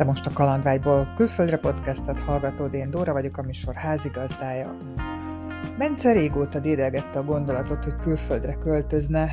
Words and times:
Te 0.00 0.06
most 0.06 0.26
a 0.26 0.32
Kalandvágyból 0.32 1.12
külföldre 1.16 1.58
podcastet 1.58 2.20
hallgatod, 2.20 2.74
én 2.74 2.90
Dóra 2.90 3.12
vagyok, 3.12 3.36
a 3.36 3.42
műsor 3.42 3.74
házigazdája. 3.74 4.76
Bence 5.78 6.12
régóta 6.12 6.60
dédelgette 6.60 7.18
a 7.18 7.24
gondolatot, 7.24 7.84
hogy 7.84 7.96
külföldre 7.96 8.54
költözne, 8.54 9.28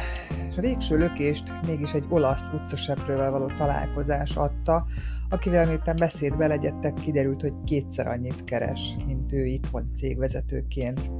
és 0.50 0.58
a 0.58 0.62
végső 0.62 0.98
lökést 0.98 1.54
mégis 1.66 1.94
egy 1.94 2.06
olasz 2.10 2.50
utcaseprővel 2.54 3.32
való 3.32 3.46
találkozás 3.58 4.36
adta, 4.36 4.86
akivel 5.30 5.66
miután 5.66 5.96
beszédbe 5.96 6.48
legyettek, 6.48 6.94
kiderült, 6.94 7.42
hogy 7.42 7.54
kétszer 7.66 8.08
annyit 8.08 8.44
keres, 8.44 8.96
mint 9.06 9.34
ő 9.34 9.46
itthon 9.46 9.92
cégvezetőként. 9.96 11.12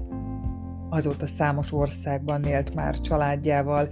Azóta 0.90 1.28
számos 1.28 1.74
országban 1.74 2.44
élt 2.44 2.74
már 2.74 3.00
családjával, 3.00 3.90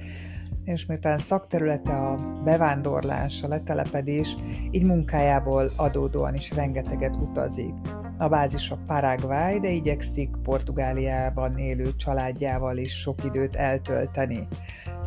és 0.66 0.86
miután 0.86 1.18
szakterülete 1.18 1.94
a 1.94 2.16
bevándorlás, 2.44 3.44
a 3.44 3.48
letelepedés, 3.48 4.36
így 4.72 4.84
munkájából 4.84 5.72
adódóan 5.76 6.36
is 6.36 6.52
rengeteget 6.52 7.16
utazik. 7.16 7.74
A 8.18 8.28
bázis 8.28 8.70
a 8.70 8.78
Paraguay, 8.88 9.60
de 9.60 9.70
igyekszik 9.70 10.30
Portugáliában 10.44 11.58
élő 11.58 11.96
családjával 11.96 12.78
is 12.78 13.00
sok 13.00 13.24
időt 13.24 13.56
eltölteni. 13.56 14.48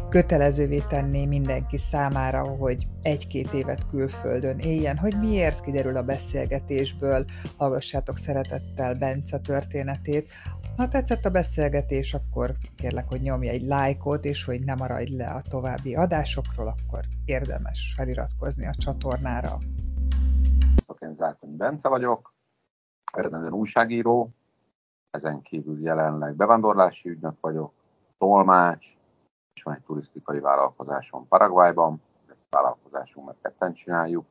Kötelezővé 0.08 0.78
tenni 0.88 1.26
mindenki 1.26 1.76
számára, 1.76 2.46
hogy 2.46 2.86
egy-két 3.02 3.52
évet 3.52 3.86
külföldön 3.86 4.58
éljen, 4.58 4.96
hogy 4.96 5.18
miért 5.18 5.60
kiderül 5.60 5.96
a 5.96 6.02
beszélgetésből, 6.02 7.24
hallgassátok 7.56 8.16
szeretettel 8.16 8.94
Bence 8.94 9.38
történetét, 9.38 10.30
ha 10.76 10.88
tetszett 10.88 11.24
a 11.24 11.30
beszélgetés, 11.30 12.14
akkor 12.14 12.52
kérlek, 12.76 13.04
hogy 13.08 13.20
nyomj 13.20 13.48
egy 13.48 13.62
lájkot, 13.62 14.24
és 14.24 14.44
hogy 14.44 14.64
ne 14.64 14.74
maradj 14.74 15.16
le 15.16 15.26
a 15.26 15.42
további 15.48 15.94
adásokról, 15.94 16.66
akkor 16.66 17.04
érdemes 17.24 17.94
feliratkozni 17.96 18.66
a 18.66 18.74
csatornára. 18.74 19.58
Én 20.98 21.14
Zátony 21.14 21.56
Bence 21.56 21.88
vagyok, 21.88 22.34
eredetően 23.12 23.52
újságíró, 23.52 24.30
ezen 25.10 25.42
kívül 25.42 25.80
jelenleg 25.80 26.34
bevándorlási 26.34 27.08
ügynök 27.08 27.40
vagyok, 27.40 27.72
tolmács, 28.18 28.97
és 29.58 29.64
van 29.64 29.74
egy 29.74 29.82
turisztikai 29.82 30.40
vállalkozásom 30.40 31.28
Paraguayban, 31.28 32.02
egy 32.28 32.36
vállalkozásunk, 32.50 33.26
mert 33.26 33.38
ketten 33.42 33.74
csináljuk, 33.74 34.24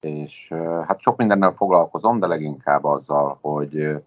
és 0.00 0.48
hát 0.86 1.00
sok 1.00 1.16
mindennel 1.16 1.52
foglalkozom, 1.52 2.18
de 2.18 2.26
leginkább 2.26 2.84
azzal, 2.84 3.38
hogy 3.40 4.02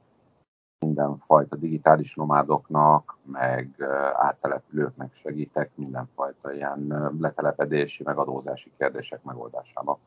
mindenfajta 0.86 1.56
digitális 1.56 2.16
nomádoknak, 2.16 3.18
meg 3.26 3.82
áttelepülőknek 4.14 5.16
segítek 5.16 5.72
mindenfajta 5.76 6.54
ilyen 6.54 7.12
letelepedési, 7.20 8.04
meg 8.04 8.18
adózási 8.18 8.72
kérdések 8.78 9.24
megoldásában. 9.24 9.98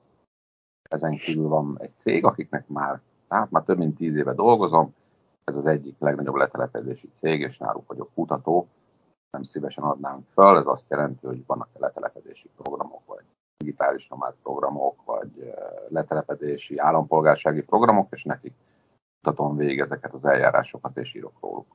Ezen 0.90 1.16
kívül 1.16 1.48
van 1.48 1.76
egy 1.80 1.92
cég, 2.02 2.24
akiknek 2.24 2.68
már, 2.68 3.00
hát 3.28 3.50
már 3.50 3.62
több 3.62 3.78
mint 3.78 3.96
tíz 3.96 4.16
éve 4.16 4.32
dolgozom, 4.32 4.94
ez 5.44 5.56
az 5.56 5.66
egyik 5.66 5.96
legnagyobb 5.98 6.34
letelepedési 6.34 7.10
cég, 7.20 7.40
és 7.40 7.58
náluk 7.58 7.86
vagyok 7.86 8.10
kutató, 8.14 8.68
nem 9.30 9.42
szívesen 9.42 9.84
adnánk 9.84 10.24
föl, 10.32 10.58
ez 10.58 10.66
azt 10.66 10.84
jelenti, 10.88 11.26
hogy 11.26 11.46
vannak 11.46 11.68
letelepedési 11.78 12.50
programok, 12.56 13.02
vagy 13.06 13.24
digitális 13.56 14.08
nomád 14.08 14.34
programok, 14.42 15.04
vagy 15.04 15.54
letelepedési 15.88 16.78
állampolgársági 16.78 17.62
programok, 17.62 18.08
és 18.10 18.22
nekik 18.22 18.52
kutatom 19.20 19.56
végig 19.56 19.80
ezeket 19.80 20.12
az 20.12 20.24
eljárásokat, 20.24 20.96
és 20.96 21.14
írok 21.14 21.32
róluk. 21.40 21.66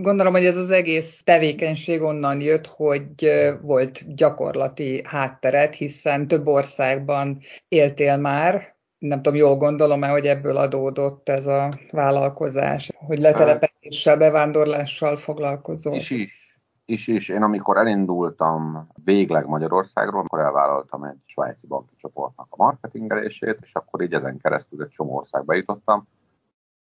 Gondolom, 0.00 0.32
hogy 0.32 0.44
ez 0.44 0.56
az 0.56 0.70
egész 0.70 1.22
tevékenység 1.22 2.02
onnan 2.02 2.40
jött, 2.40 2.66
hogy 2.66 3.30
volt 3.62 4.14
gyakorlati 4.14 5.02
hátteret, 5.04 5.74
hiszen 5.74 6.26
több 6.28 6.46
országban 6.46 7.40
éltél 7.68 8.16
már, 8.16 8.76
nem 8.98 9.22
tudom, 9.22 9.38
jól 9.38 9.56
gondolom-e, 9.56 10.08
hogy 10.08 10.26
ebből 10.26 10.56
adódott 10.56 11.28
ez 11.28 11.46
a 11.46 11.78
vállalkozás, 11.90 12.92
hogy 12.96 13.18
letelepedéssel, 13.18 14.16
bevándorlással 14.16 15.16
foglalkozol? 15.16 15.94
Is 15.94 16.10
is. 16.10 16.36
Is 16.84 17.06
is. 17.06 17.28
Én 17.28 17.42
amikor 17.42 17.76
elindultam 17.76 18.88
végleg 19.04 19.46
Magyarországról, 19.46 20.20
akkor 20.20 20.40
elvállaltam 20.40 21.04
egy 21.04 21.18
svájci 21.24 21.66
banki 21.66 21.94
csoportnak 21.96 22.46
a 22.50 22.62
marketingelését, 22.62 23.58
és 23.62 23.74
akkor 23.74 24.02
így 24.02 24.12
ezen 24.12 24.38
keresztül 24.38 24.82
egy 24.82 24.88
csomó 24.88 25.16
országba 25.16 25.54
jutottam 25.54 26.06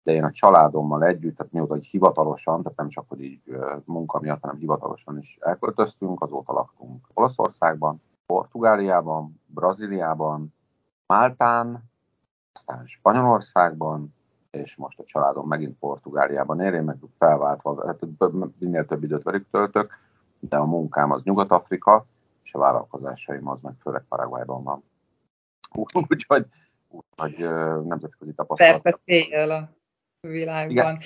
de 0.05 0.11
én 0.11 0.23
a 0.23 0.31
családommal 0.31 1.03
együtt, 1.03 1.37
tehát 1.37 1.51
mióta 1.51 1.73
hogy 1.73 1.85
hivatalosan, 1.85 2.61
tehát 2.61 2.77
nem 2.77 2.89
csak 2.89 3.05
hogy 3.07 3.23
így 3.23 3.41
munka 3.85 4.19
miatt, 4.19 4.41
hanem 4.41 4.57
hivatalosan 4.57 5.19
is 5.19 5.37
elköltöztünk, 5.41 6.21
azóta 6.21 6.53
laktunk 6.53 7.07
Olaszországban, 7.13 8.01
Portugáliában, 8.25 9.41
Brazíliában, 9.45 10.53
Máltán, 11.07 11.83
aztán 12.65 12.87
Spanyolországban, 12.87 14.13
és 14.51 14.75
most 14.75 14.99
a 14.99 15.03
családom 15.05 15.47
megint 15.47 15.79
Portugáliában 15.79 16.61
él, 16.61 16.73
én 16.73 16.83
meg 16.83 16.97
felváltva, 17.17 17.85
hát 17.85 17.99
minél 18.59 18.85
több 18.85 19.03
időt 19.03 19.23
velük 19.23 19.49
töltök, 19.51 19.93
de 20.39 20.57
a 20.57 20.65
munkám 20.65 21.11
az 21.11 21.23
Nyugat-Afrika, 21.23 22.05
és 22.43 22.53
a 22.53 22.59
vállalkozásaim 22.59 23.47
az 23.47 23.57
meg 23.61 23.73
főleg 23.81 24.03
Paraguayban 24.09 24.63
van. 24.63 24.83
Úgyhogy 26.09 26.45
úgy, 26.89 27.37
nemzetközi 27.83 28.33
tapasztalat. 28.33 28.81
Persze 28.81 29.11
a 29.53 29.69
világban. 30.27 30.71
Igen. 30.71 30.99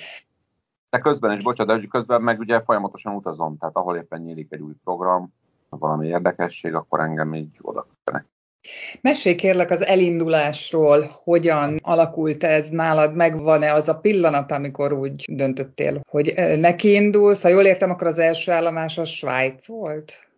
De 0.90 0.98
közben 0.98 1.36
is, 1.36 1.42
bocsánat, 1.42 1.80
de 1.80 1.86
közben 1.86 2.22
meg 2.22 2.38
ugye 2.38 2.62
folyamatosan 2.62 3.14
utazom, 3.14 3.58
tehát 3.58 3.76
ahol 3.76 3.96
éppen 3.96 4.20
nyílik 4.20 4.52
egy 4.52 4.60
új 4.60 4.74
program, 4.84 5.32
valami 5.68 6.06
érdekesség, 6.06 6.74
akkor 6.74 7.00
engem 7.00 7.34
így 7.34 7.58
oda 7.60 7.86
kötenek. 8.04 8.28
Mesélj 9.00 9.34
kérlek 9.34 9.70
az 9.70 9.84
elindulásról, 9.84 11.20
hogyan 11.24 11.76
alakult 11.82 12.44
ez 12.44 12.68
nálad, 12.68 13.14
megvan-e 13.14 13.74
az 13.74 13.88
a 13.88 13.98
pillanat, 13.98 14.50
amikor 14.50 14.92
úgy 14.92 15.24
döntöttél, 15.32 16.00
hogy 16.10 16.34
neki 16.58 16.92
indulsz, 16.92 17.42
ha 17.42 17.48
jól 17.48 17.64
értem, 17.64 17.90
akkor 17.90 18.06
az 18.06 18.18
első 18.18 18.52
állomás 18.52 18.98
a 18.98 19.04
Svájc 19.04 19.66
volt? 19.66 20.28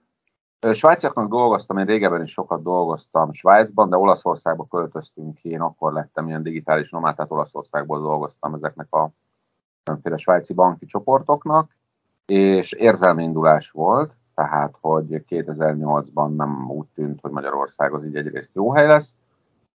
Svájciaknak 0.72 1.28
dolgoztam, 1.28 1.78
én 1.78 1.84
régebben 1.84 2.22
is 2.22 2.32
sokat 2.32 2.62
dolgoztam 2.62 3.32
Svájcban, 3.32 3.90
de 3.90 3.96
Olaszországba 3.96 4.66
költöztünk 4.70 5.34
ki, 5.34 5.48
én 5.48 5.60
akkor 5.60 5.92
lettem 5.92 6.28
ilyen 6.28 6.42
digitális 6.42 6.90
nomád, 6.90 7.16
tehát 7.16 7.30
Olaszországból 7.30 8.00
dolgoztam 8.00 8.54
ezeknek 8.54 8.94
a 8.94 9.10
különféle 9.84 10.16
svájci 10.16 10.52
banki 10.52 10.86
csoportoknak, 10.86 11.76
és 12.26 12.72
érzelmi 12.72 13.22
indulás 13.22 13.70
volt, 13.70 14.12
tehát 14.42 14.76
hogy 14.80 15.24
2008-ban 15.28 16.36
nem 16.36 16.70
úgy 16.70 16.86
tűnt, 16.94 17.20
hogy 17.20 17.30
Magyarország 17.30 17.92
az 17.92 18.04
így 18.04 18.16
egyrészt 18.16 18.50
jó 18.52 18.72
hely 18.72 18.86
lesz. 18.86 19.14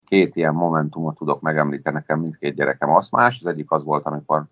Két 0.06 0.36
ilyen 0.36 0.54
momentumot 0.54 1.16
tudok 1.16 1.40
megemlíteni, 1.40 1.96
nekem 1.96 2.20
mindkét 2.20 2.54
gyerekem 2.54 2.90
aszmás. 2.90 3.40
Az 3.40 3.46
egyik 3.46 3.70
az 3.70 3.84
volt, 3.84 4.06
amikor 4.06 4.44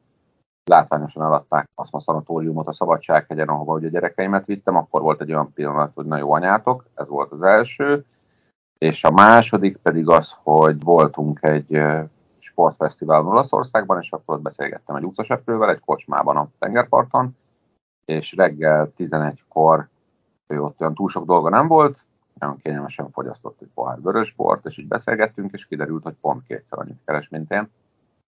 látványosan 0.65 1.23
eladták 1.23 1.69
azt 1.75 1.95
a 1.95 2.01
szanatóriumot 2.01 2.67
a 2.67 2.73
Szabadsághegyen, 2.73 3.49
ahova 3.49 3.75
ugye 3.75 3.87
a 3.87 3.91
gyerekeimet 3.91 4.47
vittem, 4.47 4.77
akkor 4.77 5.01
volt 5.01 5.21
egy 5.21 5.33
olyan 5.33 5.53
pillanat, 5.53 5.93
hogy 5.95 6.07
na 6.07 6.17
jó 6.17 6.33
anyátok, 6.33 6.85
ez 6.95 7.09
volt 7.09 7.33
az 7.33 7.43
első. 7.43 8.05
És 8.79 9.05
a 9.05 9.11
második 9.11 9.77
pedig 9.77 10.09
az, 10.09 10.35
hogy 10.43 10.83
voltunk 10.83 11.39
egy 11.43 11.83
sportfesztiválon 12.39 13.27
Olaszországban, 13.27 14.01
és 14.01 14.11
akkor 14.11 14.37
ott 14.37 14.43
beszélgettem 14.43 14.97
egy 14.97 15.05
utcaseprővel, 15.05 15.71
egy 15.71 15.81
kocsmában 15.81 16.37
a 16.37 16.49
tengerparton, 16.59 17.37
és 18.05 18.33
reggel 18.33 18.93
11-kor 18.99 19.89
ő 20.55 20.63
ott 20.63 20.81
olyan 20.81 20.95
túl 20.95 21.09
sok 21.09 21.27
dolga 21.27 21.49
nem 21.49 21.67
volt, 21.67 21.99
nagyon 22.39 22.57
kényelmesen 22.57 23.11
fogyasztott 23.11 23.61
egy 23.61 23.71
pohár 23.75 24.01
vörösbort, 24.01 24.67
és 24.67 24.79
így 24.79 24.89
beszélgettünk, 24.89 25.53
és 25.53 25.67
kiderült, 25.67 26.03
hogy 26.03 26.17
pont 26.21 26.47
kétszer 26.47 26.79
annyit 26.79 27.01
keres, 27.05 27.29
mint 27.29 27.51
én 27.51 27.69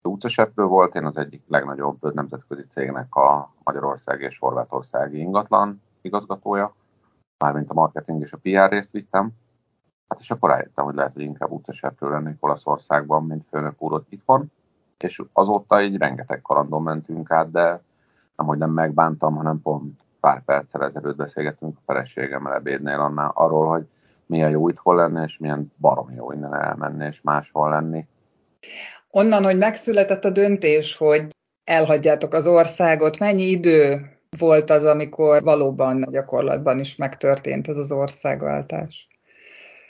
utcaseprő 0.04 0.64
volt, 0.64 0.96
én 0.96 1.06
az 1.06 1.18
egyik 1.18 1.44
legnagyobb 1.48 2.14
nemzetközi 2.14 2.66
cégnek 2.74 3.16
a 3.16 3.54
Magyarország 3.64 4.22
és 4.22 4.40
Horvátországi 4.40 5.20
ingatlan 5.20 5.82
igazgatója, 6.02 6.76
mármint 7.38 7.70
a 7.70 7.74
marketing 7.74 8.22
és 8.22 8.32
a 8.32 8.38
PR 8.38 8.70
részt 8.70 8.92
vittem. 8.92 9.32
Hát 10.08 10.20
és 10.20 10.32
akkor 10.32 10.50
rájöttem, 10.50 10.86
hogy 10.86 10.96
lehet, 10.96 11.14
hogy 11.14 11.22
inkább 11.22 11.52
utcaseprő 11.52 12.10
lennék 12.10 12.38
Olaszországban, 12.40 13.26
mint 13.26 13.46
főnök 13.50 13.82
úr 13.82 13.94
ott 13.94 14.12
itthon. 14.12 14.52
És 14.98 15.22
azóta 15.34 15.82
így 15.82 15.98
rengeteg 15.98 16.42
kalandon 16.42 16.84
mentünk 16.84 17.32
át, 17.32 17.52
de 17.52 17.82
nem, 18.36 18.46
hogy 18.48 18.58
nem 18.58 18.72
megbántam, 18.72 19.36
hanem 19.36 19.62
pont 19.62 20.00
pár 20.22 20.44
perccel 20.44 20.84
ezelőtt 20.84 21.16
beszélgettünk 21.16 21.78
a 21.78 21.82
feleségemmel 21.86 22.54
ebédnél 22.54 23.00
annál, 23.00 23.32
arról, 23.34 23.68
hogy 23.68 23.84
milyen 24.26 24.50
jó 24.50 24.70
itthon 24.70 24.96
lenni, 24.96 25.24
és 25.26 25.38
milyen 25.38 25.72
barom 25.78 26.12
jó 26.16 26.32
innen 26.32 26.54
elmenni, 26.54 27.06
és 27.06 27.20
máshol 27.22 27.70
lenni. 27.70 28.08
Onnan, 29.12 29.44
hogy 29.44 29.58
megszületett 29.58 30.24
a 30.24 30.30
döntés, 30.30 30.98
hogy 30.98 31.28
elhagyjátok 31.64 32.34
az 32.34 32.48
országot, 32.48 33.20
mennyi 33.20 33.44
idő 33.44 34.10
volt 34.38 34.70
az, 34.70 34.86
amikor 34.86 35.44
valóban 35.44 36.08
gyakorlatban 36.12 36.80
is 36.80 36.96
megtörtént 36.96 37.68
ez 37.68 37.78
az 37.78 37.92
országváltás? 37.92 39.08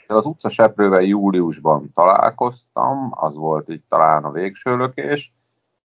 Az 0.06 0.24
utca 0.24 0.50
seprővel 0.50 1.02
júliusban 1.02 1.92
találkoztam, 1.94 3.10
az 3.10 3.34
volt 3.34 3.68
így 3.70 3.82
talán 3.88 4.24
a 4.24 4.30
végső 4.30 4.76
lökés, 4.76 5.32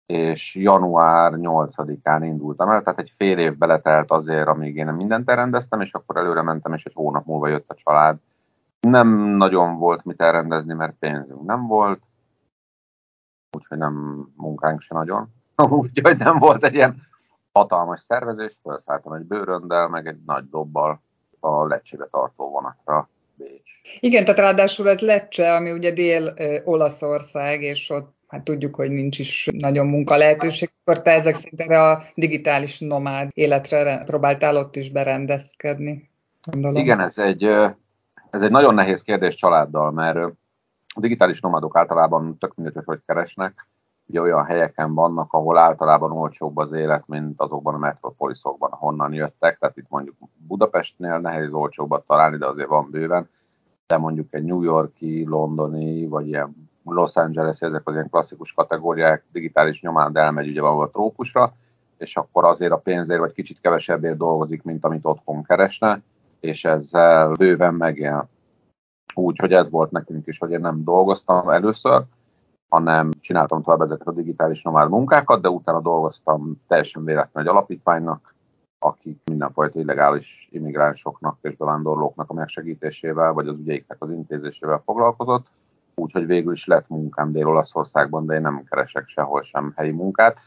és 0.06 0.54
január 0.54 1.32
8-án 1.36 2.20
indultam 2.22 2.70
el, 2.70 2.82
tehát 2.82 2.98
egy 2.98 3.12
fél 3.16 3.38
év 3.38 3.56
beletelt 3.56 4.10
azért, 4.10 4.48
amíg 4.48 4.76
én 4.76 4.86
mindent 4.86 5.30
elrendeztem, 5.30 5.80
és 5.80 5.92
akkor 5.92 6.16
előre 6.16 6.42
mentem, 6.42 6.72
és 6.72 6.84
egy 6.84 6.94
hónap 6.94 7.26
múlva 7.26 7.48
jött 7.48 7.70
a 7.70 7.74
család 7.74 8.16
Nem 8.80 9.08
nagyon 9.36 9.76
volt 9.78 10.04
mit 10.04 10.20
elrendezni, 10.20 10.74
mert 10.74 10.96
pénzünk 10.98 11.44
nem 11.44 11.66
volt, 11.66 12.00
úgyhogy 13.56 13.78
nem 13.78 14.26
munkánk 14.36 14.80
se 14.80 14.94
nagyon. 14.94 15.28
Úgyhogy 15.80 16.16
nem 16.18 16.38
volt 16.38 16.64
egy 16.64 16.74
ilyen 16.74 17.02
hatalmas 17.52 18.00
szervezés, 18.02 18.58
felszálltam 18.62 19.12
egy 19.12 19.24
bőröndel, 19.24 19.88
meg 19.88 20.06
egy 20.06 20.18
nagy 20.26 20.48
dobbal 20.48 21.00
a 21.40 21.66
lecsébe 21.66 22.08
tartó 22.10 22.50
vonatra 22.50 23.08
Bécs. 23.36 23.70
Igen, 24.00 24.24
tehát 24.24 24.40
ráadásul 24.40 24.88
ez 24.88 25.00
Lecce, 25.00 25.54
ami 25.54 25.72
ugye 25.72 25.90
Dél-Olaszország, 25.90 27.62
és 27.62 27.90
ott 27.90 28.15
hát 28.26 28.44
tudjuk, 28.44 28.74
hogy 28.74 28.90
nincs 28.90 29.18
is 29.18 29.48
nagyon 29.52 29.86
munka 29.86 30.16
lehetőség, 30.16 30.72
akkor 30.84 31.02
te 31.02 31.10
ezek 31.10 31.34
szerint 31.34 31.60
erre 31.60 31.90
a 31.90 32.02
digitális 32.14 32.80
nomád 32.80 33.30
életre 33.34 34.02
próbáltál 34.04 34.56
ott 34.56 34.76
is 34.76 34.90
berendezkedni. 34.90 36.10
Gondolom. 36.50 36.82
Igen, 36.82 37.00
ez 37.00 37.18
egy, 37.18 37.44
ez 38.30 38.42
egy 38.42 38.50
nagyon 38.50 38.74
nehéz 38.74 39.02
kérdés 39.02 39.34
családdal, 39.34 39.90
mert 39.90 40.16
a 40.94 41.00
digitális 41.00 41.40
nomádok 41.40 41.76
általában 41.76 42.38
tök 42.38 42.54
mindegy, 42.54 42.74
hogy 42.74 42.84
hogy 42.84 43.00
keresnek, 43.06 43.66
ugye 44.06 44.20
olyan 44.20 44.44
helyeken 44.44 44.94
vannak, 44.94 45.32
ahol 45.32 45.58
általában 45.58 46.12
olcsóbb 46.12 46.56
az 46.56 46.72
élet, 46.72 47.06
mint 47.06 47.40
azokban 47.40 47.74
a 47.74 47.78
metropoliszokban, 47.78 48.70
ahonnan 48.70 49.12
jöttek, 49.12 49.58
tehát 49.58 49.76
itt 49.76 49.88
mondjuk 49.88 50.16
Budapestnél 50.46 51.18
nehéz 51.18 51.52
olcsóbbat 51.52 52.06
találni, 52.06 52.36
de 52.36 52.46
azért 52.46 52.68
van 52.68 52.90
bőven, 52.90 53.28
de 53.86 53.96
mondjuk 53.96 54.34
egy 54.34 54.44
New 54.44 54.62
Yorki, 54.62 55.24
londoni, 55.24 56.06
vagy 56.06 56.26
ilyen 56.26 56.65
Los 56.94 57.14
Angeles, 57.14 57.60
ezek 57.60 57.88
az 57.88 57.94
ilyen 57.94 58.10
klasszikus 58.10 58.52
kategóriák, 58.52 59.24
digitális 59.32 59.80
nyomán 59.80 60.16
elmegy 60.16 60.48
ugye 60.48 60.60
valahol 60.60 60.84
a 60.84 60.90
trópusra, 60.90 61.52
és 61.96 62.16
akkor 62.16 62.44
azért 62.44 62.72
a 62.72 62.78
pénzért 62.78 63.20
vagy 63.20 63.32
kicsit 63.32 63.60
kevesebbért 63.60 64.16
dolgozik, 64.16 64.62
mint 64.62 64.84
amit 64.84 65.04
otthon 65.04 65.42
keresne, 65.42 66.00
és 66.40 66.64
ezzel 66.64 67.32
bőven 67.32 67.74
megél. 67.74 68.28
Úgyhogy 69.14 69.52
ez 69.52 69.70
volt 69.70 69.90
nekünk 69.90 70.26
is, 70.26 70.38
hogy 70.38 70.50
én 70.50 70.60
nem 70.60 70.84
dolgoztam 70.84 71.48
először, 71.48 72.02
hanem 72.68 73.10
csináltam 73.20 73.62
tovább 73.62 73.80
ezeket 73.80 74.06
a 74.06 74.12
digitális 74.12 74.62
nomád 74.62 74.90
munkákat, 74.90 75.40
de 75.40 75.48
utána 75.48 75.80
dolgoztam 75.80 76.62
teljesen 76.68 77.04
véletlenül 77.04 77.50
egy 77.50 77.56
alapítványnak, 77.56 78.34
akik 78.78 79.20
mindenfajta 79.24 79.80
illegális 79.80 80.48
immigránsoknak 80.50 81.38
és 81.40 81.56
bevándorlóknak 81.56 82.30
a 82.30 82.34
megsegítésével, 82.34 83.32
vagy 83.32 83.48
az 83.48 83.58
ügyeiknek 83.58 84.02
az 84.02 84.10
intézésével 84.10 84.82
foglalkozott, 84.84 85.46
úgyhogy 85.96 86.26
végül 86.26 86.52
is 86.52 86.66
lett 86.66 86.88
munkám 86.88 87.32
Dél-Olaszországban, 87.32 88.26
de 88.26 88.34
én 88.34 88.40
nem 88.40 88.64
keresek 88.64 89.08
sehol 89.08 89.42
sem 89.42 89.72
helyi 89.76 89.90
munkát. 89.90 90.38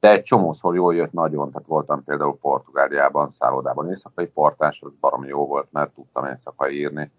De 0.00 0.10
egy 0.10 0.22
csomószor 0.22 0.74
jól 0.74 0.94
jött 0.94 1.12
nagyon, 1.12 1.50
tehát 1.50 1.66
voltam 1.66 2.04
például 2.04 2.38
Portugáliában, 2.38 3.30
szállodában. 3.30 3.88
Éjszakai 3.88 4.26
portás, 4.26 4.80
az 4.82 4.92
baromi 5.00 5.28
jó 5.28 5.46
volt, 5.46 5.72
mert 5.72 5.94
tudtam 5.94 6.26
éjszakai 6.26 6.78
írni, 6.78 7.10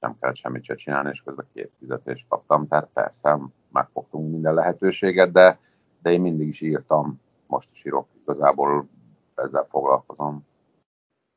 nem 0.00 0.16
kellett 0.20 0.36
semmit 0.36 0.64
se 0.64 0.74
csinálni, 0.74 1.10
és 1.12 1.22
közben 1.24 1.46
két 1.52 1.72
fizetést 1.78 2.24
kaptam, 2.28 2.68
tehát 2.68 2.88
persze 2.92 3.38
megfogtunk 3.72 4.30
minden 4.30 4.54
lehetőséget, 4.54 5.32
de, 5.32 5.58
de 6.02 6.10
én 6.10 6.20
mindig 6.20 6.48
is 6.48 6.60
írtam, 6.60 7.20
most 7.46 7.68
is 7.72 7.84
írok, 7.84 8.06
igazából 8.22 8.88
ezzel 9.34 9.66
foglalkozom. 9.70 10.46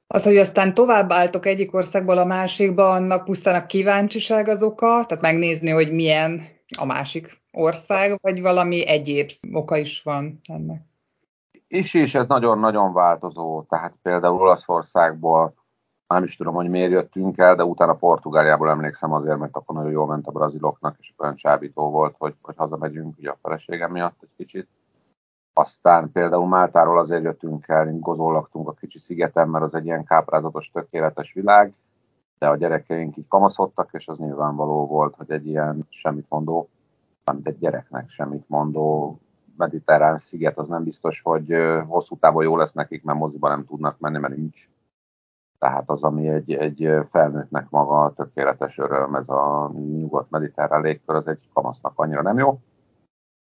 Az, 0.07 0.23
hogy 0.23 0.37
aztán 0.37 0.73
tovább 0.73 1.11
álltok 1.11 1.45
egyik 1.45 1.73
országból 1.73 2.17
a 2.17 2.25
másikba, 2.25 2.91
annak 2.91 3.23
pusztán 3.23 3.61
a 3.61 3.65
kíváncsiság 3.65 4.47
az 4.47 4.63
oka, 4.63 5.05
tehát 5.05 5.21
megnézni, 5.21 5.69
hogy 5.69 5.93
milyen 5.93 6.41
a 6.77 6.85
másik 6.85 7.41
ország, 7.51 8.17
vagy 8.21 8.41
valami 8.41 8.87
egyéb 8.87 9.29
oka 9.51 9.77
is 9.77 10.01
van 10.01 10.39
ennek? 10.53 10.81
És 11.67 11.93
is 11.93 12.15
ez 12.15 12.27
nagyon-nagyon 12.27 12.93
változó. 12.93 13.63
Tehát 13.63 13.93
például 14.01 14.41
Olaszországból 14.41 15.53
nem 16.07 16.23
is 16.23 16.35
tudom, 16.35 16.53
hogy 16.53 16.69
miért 16.69 16.91
jöttünk 16.91 17.37
el, 17.37 17.55
de 17.55 17.63
utána 17.63 17.93
Portugáliából 17.93 18.69
emlékszem 18.69 19.13
azért, 19.13 19.37
mert 19.37 19.55
akkor 19.55 19.75
nagyon 19.75 19.91
jól 19.91 20.07
ment 20.07 20.27
a 20.27 20.31
braziloknak, 20.31 20.95
és 20.99 21.13
olyan 21.17 21.35
csábító 21.35 21.89
volt, 21.89 22.15
hogy, 22.17 22.33
hogy 22.41 22.55
hazamegyünk 22.57 23.17
ugye 23.17 23.29
a 23.29 23.37
feleségem 23.41 23.91
miatt 23.91 24.17
egy 24.21 24.29
kicsit. 24.37 24.67
Aztán 25.57 26.11
például 26.11 26.47
Máltáról 26.47 26.99
azért 26.99 27.23
jöttünk 27.23 27.67
el, 27.67 27.93
gozolaktunk 27.99 28.67
a 28.67 28.73
kicsi 28.73 28.99
szigeten, 28.99 29.49
mert 29.49 29.63
az 29.63 29.73
egy 29.73 29.85
ilyen 29.85 30.03
káprázatos, 30.03 30.69
tökéletes 30.73 31.33
világ, 31.33 31.73
de 32.39 32.47
a 32.47 32.55
gyerekeink 32.55 33.17
így 33.17 33.27
kamaszodtak, 33.27 33.89
és 33.91 34.07
az 34.07 34.17
nyilvánvaló 34.17 34.87
volt, 34.87 35.15
hogy 35.15 35.31
egy 35.31 35.47
ilyen 35.47 35.87
semmit 35.89 36.25
mondó, 36.29 36.69
mint 37.31 37.47
egy 37.47 37.57
gyereknek 37.57 38.09
semmit 38.09 38.49
mondó 38.49 39.17
mediterrán 39.57 40.19
sziget, 40.19 40.57
az 40.57 40.67
nem 40.67 40.83
biztos, 40.83 41.21
hogy 41.21 41.55
hosszú 41.87 42.17
távon 42.17 42.43
jó 42.43 42.57
lesz 42.57 42.73
nekik, 42.73 43.03
mert 43.03 43.19
moziba 43.19 43.49
nem 43.49 43.65
tudnak 43.65 43.99
menni, 43.99 44.17
mert 44.17 44.35
nincs. 44.35 44.69
Tehát 45.59 45.89
az, 45.89 46.03
ami 46.03 46.29
egy, 46.29 46.53
egy 46.53 46.89
felnőttnek 47.11 47.69
maga 47.69 48.13
tökéletes 48.15 48.77
öröm, 48.77 49.15
ez 49.15 49.29
a 49.29 49.71
nyugat-mediterrán 49.73 50.81
légkör, 50.81 51.15
az 51.15 51.27
egy 51.27 51.49
kamasznak 51.53 51.93
annyira 51.95 52.21
nem 52.21 52.37
jó. 52.37 52.59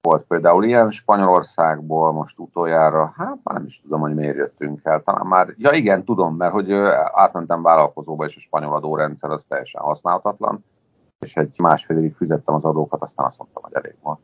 Volt 0.01 0.25
például 0.27 0.65
ilyen 0.65 0.91
Spanyolországból 0.91 2.13
most 2.13 2.39
utoljára, 2.39 3.13
hát 3.17 3.39
már 3.43 3.57
nem 3.57 3.67
is 3.67 3.81
tudom, 3.83 4.01
hogy 4.01 4.15
miért 4.15 4.37
jöttünk 4.37 4.81
el, 4.85 5.03
talán 5.03 5.27
már, 5.27 5.55
ja 5.57 5.73
igen, 5.73 6.05
tudom, 6.05 6.37
mert 6.37 6.53
hogy 6.53 6.73
átmentem 7.13 7.63
vállalkozóba, 7.63 8.27
és 8.27 8.37
a 8.37 8.41
spanyol 8.41 8.75
adórendszer 8.75 9.31
az 9.31 9.45
teljesen 9.49 9.81
használhatatlan, 9.81 10.65
és 11.19 11.35
egy 11.35 11.53
másfél 11.57 11.99
évig 11.99 12.15
fizettem 12.17 12.55
az 12.55 12.65
adókat, 12.65 13.03
aztán 13.03 13.27
azt 13.27 13.39
mondtam, 13.39 13.63
hogy 13.63 13.75
elég 13.75 13.95
volt. 14.03 14.19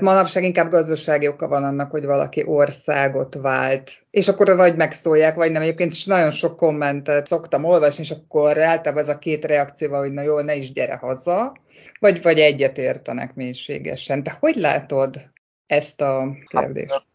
Manapság 0.00 0.44
inkább 0.44 0.70
gazdasági 0.70 1.28
oka 1.28 1.48
van 1.48 1.64
annak, 1.64 1.90
hogy 1.90 2.04
valaki 2.04 2.44
országot 2.46 3.34
vált. 3.34 3.90
És 4.10 4.28
akkor 4.28 4.56
vagy 4.56 4.76
megszólják, 4.76 5.34
vagy 5.34 5.52
nem. 5.52 5.62
Egyébként 5.62 5.92
is 5.92 6.06
nagyon 6.06 6.30
sok 6.30 6.56
kommentet 6.56 7.26
szoktam 7.26 7.64
olvasni, 7.64 8.02
és 8.02 8.10
akkor 8.10 8.58
általában 8.58 9.02
ez 9.02 9.08
a 9.08 9.18
két 9.18 9.44
reakció 9.44 9.94
hogy 9.94 10.12
na 10.12 10.22
jó, 10.22 10.40
ne 10.40 10.54
is 10.54 10.72
gyere 10.72 10.96
haza, 10.96 11.56
vagy, 12.00 12.22
vagy 12.22 12.38
egyet 12.38 12.78
értenek 12.78 13.34
mélységesen. 13.34 14.22
Te 14.22 14.36
hogy 14.40 14.54
látod 14.54 15.30
ezt 15.66 16.00
a 16.00 16.28
kérdést? 16.46 17.06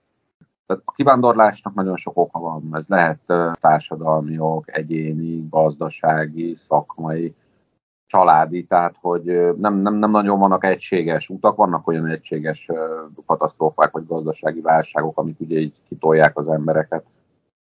Hát, 0.67 0.81
a 0.85 0.91
kivándorlásnak 0.95 1.73
nagyon 1.73 1.97
sok 1.97 2.17
oka 2.17 2.39
van. 2.39 2.69
Ez 2.71 2.83
lehet 2.87 3.19
társadalmi 3.61 4.39
ok, 4.39 4.77
egyéni, 4.77 5.47
gazdasági, 5.49 6.57
szakmai 6.67 7.35
családi, 8.09 8.63
tehát 8.63 8.95
hogy 9.01 9.23
nem, 9.57 9.75
nem, 9.75 9.93
nem 9.95 10.11
nagyon 10.11 10.39
vannak 10.39 10.65
egységes 10.65 11.29
utak, 11.29 11.55
vannak 11.55 11.87
olyan 11.87 12.05
egységes 12.05 12.67
katasztrófák 13.25 13.91
vagy 13.91 14.05
gazdasági 14.07 14.61
válságok, 14.61 15.17
amik 15.17 15.39
ugye 15.39 15.59
így 15.59 15.73
kitolják 15.87 16.37
az 16.37 16.47
embereket. 16.47 17.03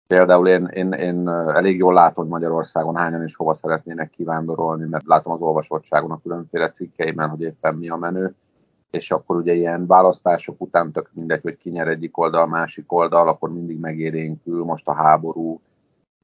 Például 0.07 0.49
én, 0.49 0.65
én, 0.65 0.93
én 0.93 1.29
elég 1.29 1.77
jól 1.77 1.95
látom, 1.95 2.25
hogy 2.25 2.33
Magyarországon 2.33 2.97
hányan 2.97 3.23
és 3.23 3.37
hova 3.37 3.55
szeretnének 3.55 4.11
kivándorolni, 4.11 4.87
mert 4.87 5.07
látom 5.07 5.33
az 5.33 5.41
olvasottságon 5.41 6.11
a 6.11 6.21
különféle 6.23 6.71
cikkeiben, 6.71 7.29
hogy 7.29 7.41
éppen 7.41 7.75
mi 7.75 7.89
a 7.89 7.97
menő, 7.97 8.35
és 8.91 9.11
akkor 9.11 9.37
ugye 9.37 9.53
ilyen 9.53 9.87
választások 9.87 10.61
után 10.61 10.93
tök 10.93 11.11
mindegy, 11.13 11.43
hogy 11.43 11.57
ki 11.57 11.71
nyer 11.71 11.89
egyik 11.89 12.19
oldal, 12.19 12.47
másik 12.47 12.93
oldal, 12.93 13.29
akkor 13.29 13.53
mindig 13.53 13.81
megérénkül 13.81 14.65
most 14.65 14.89
a 14.89 14.95
háború, 14.95 15.61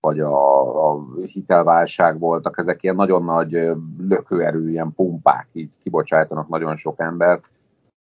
vagy 0.00 0.21
a, 0.21 0.91
a 0.91 1.05
hitelválság 1.26 2.19
voltak, 2.19 2.59
ezek 2.59 2.83
ilyen 2.83 2.95
nagyon 2.95 3.25
nagy 3.25 3.71
lökőerő, 3.99 4.71
ilyen 4.71 4.93
pumpák, 4.95 5.49
így 5.53 5.71
kibocsájtanak 5.83 6.49
nagyon 6.49 6.76
sok 6.76 7.00
embert. 7.00 7.45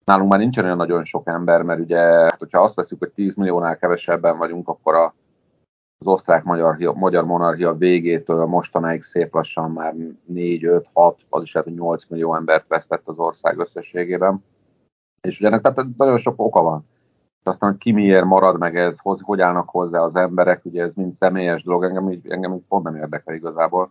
Nálunk 0.05 0.31
már 0.31 0.39
nincsen 0.41 0.65
olyan 0.65 0.77
nagyon 0.77 1.05
sok 1.05 1.27
ember, 1.27 1.63
mert 1.63 1.81
ugye, 1.81 1.99
hát, 1.99 2.39
hogyha 2.39 2.63
azt 2.63 2.75
veszük, 2.75 2.99
hogy 2.99 3.11
10 3.11 3.35
milliónál 3.35 3.77
kevesebben 3.77 4.39
vagyunk, 4.39 4.69
akkor 4.69 4.95
a, 4.95 5.15
az 5.99 6.07
osztrák-magyar 6.07 6.77
magyar 6.95 7.25
monarchia 7.25 7.75
végétől 7.75 8.45
mostanáig 8.45 9.03
szép 9.03 9.35
lassan 9.35 9.71
már 9.71 9.95
4, 10.25 10.65
5, 10.65 10.89
6, 10.93 11.21
az 11.29 11.43
is 11.43 11.53
lehet, 11.53 11.69
hogy 11.69 11.79
8 11.79 12.05
millió 12.09 12.35
embert 12.35 12.69
vesztett 12.69 13.09
az 13.09 13.19
ország 13.19 13.59
összességében. 13.59 14.45
És 15.21 15.39
ugye 15.39 15.49
ennek 15.49 15.61
tehát 15.61 15.97
nagyon 15.97 16.19
sok 16.19 16.35
oka 16.37 16.63
van 16.63 16.85
aztán 17.43 17.79
ki 17.79 17.93
miért 17.93 18.25
marad 18.25 18.59
meg 18.59 18.77
ez, 18.77 18.95
hogy, 18.99 19.21
hogy 19.23 19.41
állnak 19.41 19.69
hozzá 19.69 20.01
az 20.01 20.17
emberek, 20.17 20.65
ugye 20.65 20.83
ez 20.83 20.95
mind 20.95 21.17
személyes 21.19 21.63
dolog, 21.63 21.85
engem 21.85 22.11
így, 22.11 22.29
engem 22.29 22.55
így 22.55 22.65
pont 22.69 22.85
nem 22.85 22.97
érdekel 22.97 23.35
igazából. 23.35 23.91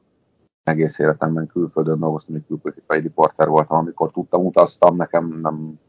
Egész 0.63 0.99
életemben 0.99 1.47
külföldön 1.47 1.99
dolgoztam, 1.99 2.35
egy 2.35 2.45
külpolitikai 2.47 2.99
riporter 2.99 3.47
voltam, 3.47 3.77
amikor 3.77 4.11
tudtam, 4.11 4.45
utaztam, 4.45 4.95
nekem 4.95 5.39
nem, 5.41 5.79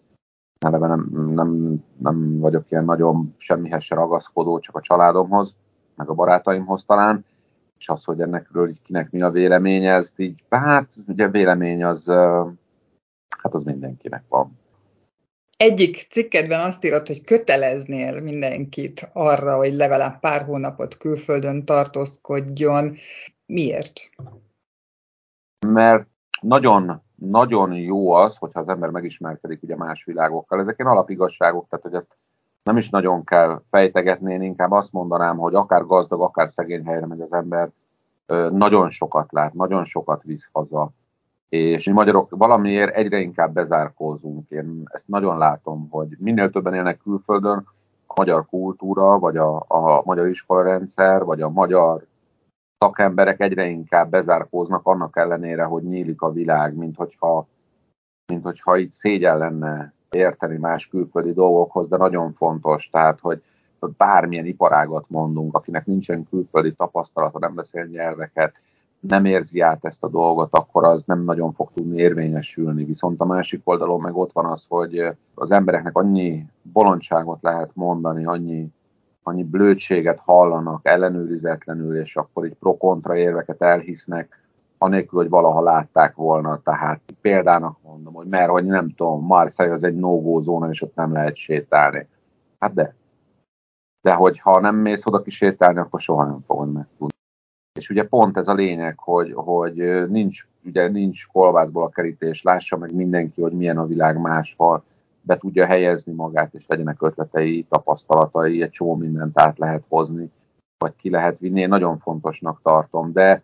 eleve 0.59 0.87
nem, 0.87 1.09
nem, 1.35 1.75
nem 1.97 2.39
vagyok 2.39 2.71
ilyen 2.71 2.85
nagyon 2.85 3.35
semmihez 3.39 3.83
se 3.83 3.95
ragaszkodó, 3.95 4.59
csak 4.59 4.77
a 4.77 4.81
családomhoz, 4.81 5.55
meg 5.97 6.09
a 6.09 6.15
barátaimhoz 6.15 6.85
talán, 6.85 7.25
és 7.79 7.89
az, 7.89 8.05
hogy 8.05 8.21
ennekről 8.21 8.69
így 8.69 8.83
kinek 8.83 9.11
mi 9.11 9.23
a 9.23 9.31
véleménye, 9.31 9.95
ezt 9.95 10.19
így, 10.19 10.45
hát 10.51 10.89
ugye 11.07 11.29
vélemény 11.29 11.85
az, 11.85 12.05
hát 13.39 13.55
az 13.55 13.63
mindenkinek 13.63 14.25
van 14.29 14.59
egyik 15.61 16.07
cikkedben 16.11 16.61
azt 16.61 16.85
írott, 16.85 17.07
hogy 17.07 17.25
köteleznél 17.25 18.21
mindenkit 18.21 19.11
arra, 19.13 19.57
hogy 19.57 19.73
legalább 19.73 20.21
pár 20.21 20.45
hónapot 20.45 20.97
külföldön 20.97 21.65
tartózkodjon. 21.65 22.97
Miért? 23.47 23.93
Mert 25.67 26.07
nagyon, 26.41 27.03
nagyon 27.15 27.75
jó 27.75 28.13
az, 28.13 28.37
hogyha 28.37 28.61
az 28.61 28.69
ember 28.69 28.91
megismerkedik 28.91 29.63
ugye 29.63 29.77
más 29.77 30.05
világokkal. 30.05 30.61
Ezek 30.61 30.79
ilyen 30.79 30.91
alapigasságok, 30.91 31.69
tehát 31.69 31.85
hogy 31.85 31.95
ezt 31.95 32.17
nem 32.63 32.77
is 32.77 32.91
nagyon 32.91 33.25
kell 33.25 33.63
fejtegetni, 33.71 34.33
én 34.33 34.43
inkább 34.43 34.71
azt 34.71 34.93
mondanám, 34.93 35.37
hogy 35.37 35.55
akár 35.55 35.83
gazdag, 35.87 36.21
akár 36.21 36.51
szegény 36.51 36.85
helyre 36.85 37.07
megy 37.07 37.21
az 37.21 37.33
ember, 37.33 37.71
nagyon 38.51 38.91
sokat 38.91 39.33
lát, 39.33 39.53
nagyon 39.55 39.85
sokat 39.85 40.23
visz 40.23 40.49
haza, 40.53 40.91
és 41.51 41.87
mi 41.87 41.93
magyarok 41.93 42.31
valamiért 42.31 42.95
egyre 42.95 43.19
inkább 43.19 43.53
bezárkózunk. 43.53 44.51
Én 44.51 44.83
ezt 44.85 45.09
nagyon 45.09 45.39
látom, 45.39 45.89
hogy 45.91 46.09
minél 46.19 46.51
többen 46.51 46.75
élnek 46.75 46.99
külföldön, 46.99 47.67
a 48.07 48.13
magyar 48.17 48.47
kultúra, 48.47 49.19
vagy 49.19 49.37
a, 49.37 49.65
a 49.69 50.03
magyar 50.05 50.29
iskolarendszer, 50.29 51.25
vagy 51.25 51.43
a 51.43 51.49
magyar 51.49 52.07
szakemberek 52.79 53.41
egyre 53.41 53.67
inkább 53.67 54.11
bezárkóznak 54.11 54.87
annak 54.87 55.17
ellenére, 55.17 55.65
hogy 55.65 55.83
nyílik 55.83 56.23
a 56.23 56.33
világ, 56.33 56.75
mint 56.75 56.97
hogyha, 56.97 57.47
mint 58.27 58.43
hogyha 58.43 58.77
itt 58.77 58.93
szégyen 58.93 59.39
lenne 59.39 59.93
érteni 60.11 60.57
más 60.57 60.89
külföldi 60.89 61.33
dolgokhoz, 61.33 61.89
de 61.89 61.97
nagyon 61.97 62.33
fontos, 62.33 62.89
tehát, 62.93 63.21
hogy 63.21 63.43
bármilyen 63.97 64.47
iparágat 64.47 65.05
mondunk, 65.09 65.55
akinek 65.55 65.87
nincsen 65.87 66.27
külföldi 66.31 66.73
tapasztalata, 66.73 67.39
nem 67.39 67.55
beszél 67.55 67.85
nyelveket, 67.85 68.55
nem 69.01 69.25
érzi 69.25 69.61
át 69.61 69.85
ezt 69.85 70.05
a 70.05 70.09
dolgot, 70.09 70.49
akkor 70.51 70.85
az 70.85 71.03
nem 71.07 71.25
nagyon 71.25 71.53
fog 71.53 71.71
tudni 71.75 71.99
érvényesülni. 71.99 72.85
Viszont 72.85 73.21
a 73.21 73.25
másik 73.25 73.61
oldalon 73.65 74.01
meg 74.01 74.17
ott 74.17 74.33
van 74.33 74.45
az, 74.45 74.65
hogy 74.69 75.17
az 75.35 75.51
embereknek 75.51 75.97
annyi 75.97 76.47
bolondságot 76.63 77.43
lehet 77.43 77.71
mondani, 77.75 78.25
annyi, 78.25 78.69
annyi 79.23 79.45
blödséget 79.45 80.19
hallanak 80.19 80.81
ellenőrizetlenül, 80.83 81.97
és 81.97 82.17
akkor 82.17 82.47
így 82.47 82.55
pro-kontra 82.55 83.17
érveket 83.17 83.63
elhisznek, 83.63 84.41
anélkül, 84.79 85.19
hogy 85.19 85.29
valaha 85.29 85.63
látták 85.63 86.15
volna. 86.15 86.61
Tehát 86.65 87.01
példának 87.21 87.79
mondom, 87.83 88.15
hogy 88.15 88.27
mert 88.27 88.51
hogy 88.51 88.65
nem 88.65 88.89
tudom, 88.89 89.27
Marseille 89.27 89.75
az 89.75 89.85
egy 89.85 89.97
no 89.97 90.41
zóna, 90.41 90.71
és 90.71 90.83
ott 90.83 90.95
nem 90.95 91.13
lehet 91.13 91.37
sétálni. 91.37 92.07
Hát 92.59 92.75
de. 92.75 92.95
De 94.03 94.15
hogyha 94.15 94.61
nem 94.61 94.77
mész 94.77 95.07
oda 95.07 95.23
kisétálni, 95.23 95.79
akkor 95.79 96.01
soha 96.01 96.25
nem 96.25 96.41
fogod 96.47 96.73
megtudni. 96.73 97.19
És 97.79 97.91
ugye 97.91 98.05
pont 98.05 98.37
ez 98.37 98.49
a 98.49 98.55
lényeg, 98.55 98.99
hogy, 98.99 99.33
hogy 99.35 100.09
nincs, 100.09 100.47
ugye 100.65 100.89
nincs 100.89 101.27
kolbászból 101.27 101.83
a 101.83 101.89
kerítés, 101.89 102.43
lássa 102.43 102.77
meg 102.77 102.95
mindenki, 102.95 103.41
hogy 103.41 103.53
milyen 103.53 103.79
a 103.79 103.87
világ 103.87 104.21
máshol, 104.21 104.83
be 105.23 105.37
tudja 105.37 105.67
helyezni 105.67 106.13
magát, 106.13 106.55
és 106.55 106.65
legyenek 106.67 107.03
ötletei, 107.03 107.67
tapasztalatai, 107.69 108.63
egy 108.63 108.71
csomó 108.71 108.95
mindent 108.95 109.41
át 109.41 109.59
lehet 109.59 109.85
hozni, 109.89 110.31
vagy 110.79 110.97
ki 110.97 111.11
lehet 111.11 111.39
vinni. 111.39 111.61
Én 111.61 111.69
nagyon 111.69 111.99
fontosnak 111.99 112.61
tartom, 112.63 113.13
de 113.13 113.43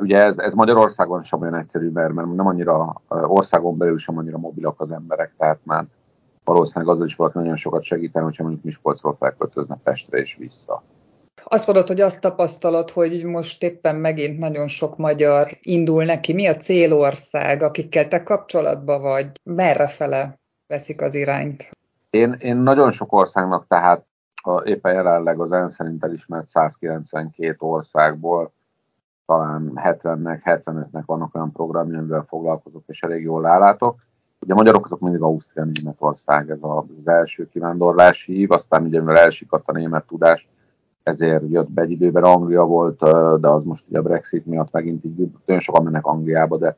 ugye 0.00 0.18
ez, 0.18 0.38
ez 0.38 0.52
Magyarországon 0.52 1.22
sem 1.22 1.40
olyan 1.40 1.54
egyszerű, 1.54 1.90
mert, 1.90 2.12
mert 2.12 2.34
nem 2.34 2.46
annyira 2.46 3.02
országon 3.08 3.76
belül 3.76 3.98
sem 3.98 4.18
annyira 4.18 4.38
mobilak 4.38 4.80
az 4.80 4.90
emberek, 4.90 5.32
tehát 5.36 5.58
már 5.62 5.84
valószínűleg 6.44 6.94
azzal 6.94 7.06
is 7.06 7.16
valaki 7.16 7.38
nagyon 7.38 7.56
sokat 7.56 7.82
segíteni, 7.82 8.24
hogyha 8.24 8.42
mondjuk 8.42 8.64
Miskolcról 8.64 9.16
felköltözne 9.18 9.78
Pestre 9.82 10.18
és 10.18 10.36
vissza. 10.36 10.82
Azt 11.48 11.66
mondod, 11.66 11.86
hogy 11.86 12.00
azt 12.00 12.20
tapasztalod, 12.20 12.90
hogy 12.90 13.24
most 13.24 13.62
éppen 13.62 13.96
megint 13.96 14.38
nagyon 14.38 14.66
sok 14.66 14.96
magyar 14.96 15.48
indul 15.60 16.04
neki. 16.04 16.32
Mi 16.32 16.46
a 16.46 16.56
célország, 16.56 17.62
akikkel 17.62 18.08
te 18.08 18.22
kapcsolatban 18.22 19.02
vagy? 19.02 19.30
Merre 19.42 19.86
fele 19.86 20.38
veszik 20.66 21.00
az 21.00 21.14
irányt? 21.14 21.70
Én, 22.10 22.32
én 22.32 22.56
nagyon 22.56 22.92
sok 22.92 23.12
országnak, 23.12 23.66
tehát 23.66 24.04
a, 24.42 24.62
éppen 24.64 24.94
jelenleg 24.94 25.40
az 25.40 25.52
ENSZ 25.52 25.74
szerint 25.74 26.04
elismert 26.04 26.48
192 26.48 27.56
országból 27.58 28.52
talán 29.26 29.72
70-nek, 29.74 30.40
75-nek 30.44 31.02
vannak 31.06 31.34
olyan 31.34 31.52
programja, 31.52 31.98
amivel 31.98 32.24
foglalkozok, 32.28 32.82
és 32.86 33.00
elég 33.00 33.22
jól 33.22 33.46
állátok. 33.46 34.00
Ugye 34.40 34.52
a 34.52 34.56
magyarok 34.56 34.84
azok 34.84 35.00
mindig 35.00 35.20
Ausztria, 35.20 35.64
Németország, 35.64 36.50
ez 36.50 36.58
az 36.60 36.84
első 37.04 37.48
kivándorlási 37.48 38.32
hív, 38.32 38.50
aztán 38.50 38.84
ugye 38.84 38.98
mivel 38.98 39.18
elsikadt 39.18 39.68
a 39.68 39.72
német 39.72 40.06
tudás, 40.06 40.48
ezért 41.06 41.42
jött 41.48 41.70
be 41.70 41.82
egy 41.82 41.90
időben 41.90 42.24
Anglia 42.24 42.64
volt, 42.64 42.98
de 43.40 43.48
az 43.48 43.64
most 43.64 43.84
ugye 43.88 43.98
a 43.98 44.02
Brexit 44.02 44.46
miatt 44.46 44.72
megint 44.72 45.04
így 45.04 45.30
nagyon 45.44 45.62
sokan 45.62 45.84
mennek 45.84 46.06
Angliába, 46.06 46.56
de, 46.56 46.76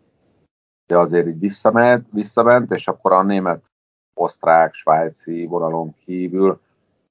de 0.86 0.98
azért 0.98 1.26
így 1.26 1.38
visszament, 1.38 2.06
visszament, 2.12 2.72
és 2.72 2.88
akkor 2.88 3.12
a 3.12 3.22
német, 3.22 3.62
osztrák, 4.14 4.74
svájci 4.74 5.46
vonalon 5.46 5.94
kívül 6.04 6.60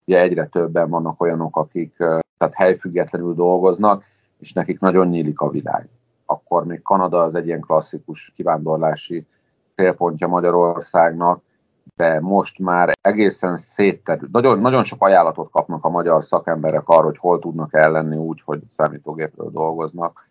ugye 0.05 0.19
egyre 0.19 0.47
többen 0.47 0.89
vannak 0.89 1.21
olyanok, 1.21 1.57
akik 1.57 1.95
tehát 2.37 2.53
helyfüggetlenül 2.53 3.33
dolgoznak, 3.33 4.03
és 4.39 4.53
nekik 4.53 4.79
nagyon 4.79 5.07
nyílik 5.07 5.39
a 5.39 5.49
világ. 5.49 5.89
Akkor 6.25 6.65
még 6.65 6.81
Kanada 6.81 7.23
az 7.23 7.35
egy 7.35 7.45
ilyen 7.45 7.61
klasszikus 7.61 8.33
kivándorlási 8.35 9.27
célpontja 9.75 10.27
Magyarországnak, 10.27 11.41
de 11.97 12.19
most 12.19 12.59
már 12.59 12.91
egészen 13.01 13.57
szétterült. 13.57 14.31
Nagyon, 14.31 14.59
nagyon 14.59 14.83
sok 14.83 15.03
ajánlatot 15.03 15.51
kapnak 15.51 15.85
a 15.85 15.89
magyar 15.89 16.25
szakemberek 16.25 16.87
arra, 16.87 17.05
hogy 17.05 17.17
hol 17.17 17.39
tudnak 17.39 17.73
ellenni 17.73 18.15
úgy, 18.15 18.41
hogy 18.45 18.61
számítógépről 18.75 19.49
dolgoznak, 19.49 20.29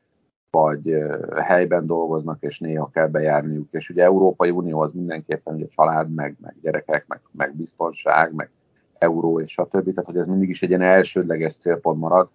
vagy 0.50 1.04
helyben 1.36 1.86
dolgoznak, 1.86 2.36
és 2.40 2.58
néha 2.58 2.90
kell 2.92 3.06
bejárniuk. 3.06 3.68
És 3.70 3.88
ugye 3.88 4.02
Európai 4.02 4.50
Unió 4.50 4.80
az 4.80 4.90
mindenképpen 4.92 5.54
ugye 5.54 5.66
család, 5.66 6.14
meg, 6.14 6.36
meg 6.40 6.54
gyerekek, 6.62 7.04
meg, 7.08 7.20
meg 7.30 7.56
biztonság, 7.56 8.34
meg 8.34 8.50
euró 8.98 9.40
és 9.40 9.52
stb. 9.52 9.94
Tehát, 9.94 10.04
hogy 10.04 10.16
ez 10.16 10.26
mindig 10.26 10.48
is 10.48 10.62
egy 10.62 10.68
ilyen 10.68 10.82
elsődleges 10.82 11.56
célpont 11.60 12.00
marad, 12.00 12.28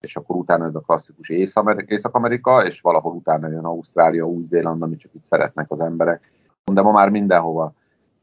és 0.00 0.16
akkor 0.16 0.36
utána 0.36 0.64
ez 0.64 0.74
a 0.74 0.80
klasszikus 0.80 1.28
Észak-Amerika, 1.86 2.66
és 2.66 2.80
valahol 2.80 3.12
utána 3.12 3.48
jön 3.48 3.64
Ausztrália, 3.64 4.28
Új-Zéland, 4.28 4.82
amit 4.82 5.00
csak 5.00 5.14
itt 5.14 5.24
szeretnek 5.30 5.70
az 5.70 5.80
emberek. 5.80 6.32
De 6.72 6.82
ma 6.82 6.90
már 6.90 7.08
mindenhova 7.08 7.72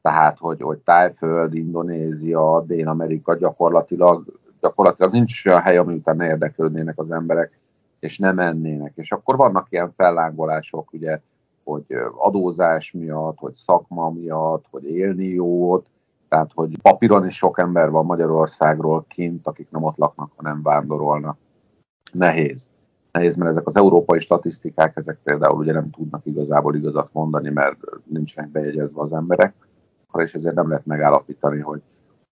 tehát 0.01 0.37
hogy, 0.37 0.61
hogy 0.61 0.77
Tájföld, 0.77 1.55
Indonézia, 1.55 2.63
Dél-Amerika 2.67 3.35
gyakorlatilag, 3.35 4.39
gyakorlatilag 4.61 5.11
nincs 5.11 5.45
olyan 5.45 5.61
hely, 5.61 5.77
ami 5.77 5.93
után 5.93 6.21
érdeklődnének 6.21 6.99
az 6.99 7.11
emberek, 7.11 7.59
és 7.99 8.17
nem 8.17 8.35
mennének. 8.35 8.93
És 8.95 9.11
akkor 9.11 9.35
vannak 9.35 9.67
ilyen 9.69 9.93
fellángolások, 9.95 10.93
ugye, 10.93 11.19
hogy 11.63 11.85
adózás 12.17 12.91
miatt, 12.91 13.37
hogy 13.37 13.53
szakma 13.65 14.09
miatt, 14.09 14.65
hogy 14.69 14.83
élni 14.83 15.27
jót, 15.27 15.85
tehát 16.29 16.51
hogy 16.53 16.81
papíron 16.81 17.27
is 17.27 17.35
sok 17.35 17.59
ember 17.59 17.89
van 17.89 18.05
Magyarországról 18.05 19.05
kint, 19.07 19.47
akik 19.47 19.67
nem 19.71 19.83
ott 19.83 19.97
laknak, 19.97 20.31
hanem 20.35 20.61
vándorolnak. 20.61 21.37
Nehéz. 22.11 22.61
Nehéz, 23.11 23.35
mert 23.35 23.51
ezek 23.51 23.67
az 23.67 23.75
európai 23.75 24.19
statisztikák, 24.19 24.97
ezek 24.97 25.17
például 25.23 25.59
ugye 25.59 25.73
nem 25.73 25.89
tudnak 25.89 26.25
igazából 26.25 26.75
igazat 26.75 27.09
mondani, 27.11 27.49
mert 27.49 27.77
nincsenek 28.05 28.49
bejegyezve 28.49 29.01
az 29.01 29.13
emberek 29.13 29.53
és 30.17 30.33
ezért 30.33 30.55
nem 30.55 30.69
lehet 30.69 30.85
megállapítani, 30.85 31.59
hogy 31.59 31.81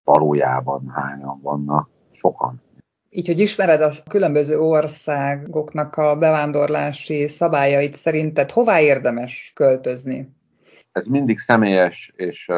valójában 0.03 0.89
hányan 0.89 1.39
vannak. 1.41 1.89
Sokan. 2.11 2.61
Így, 3.09 3.27
hogy 3.27 3.39
ismered 3.39 3.81
a 3.81 3.91
különböző 4.09 4.59
országoknak 4.59 5.95
a 5.95 6.17
bevándorlási 6.17 7.27
szabályait, 7.27 7.95
szerinted 7.95 8.51
hová 8.51 8.79
érdemes 8.79 9.51
költözni? 9.55 10.29
Ez 10.91 11.05
mindig 11.05 11.39
személyes, 11.39 12.13
és 12.15 12.51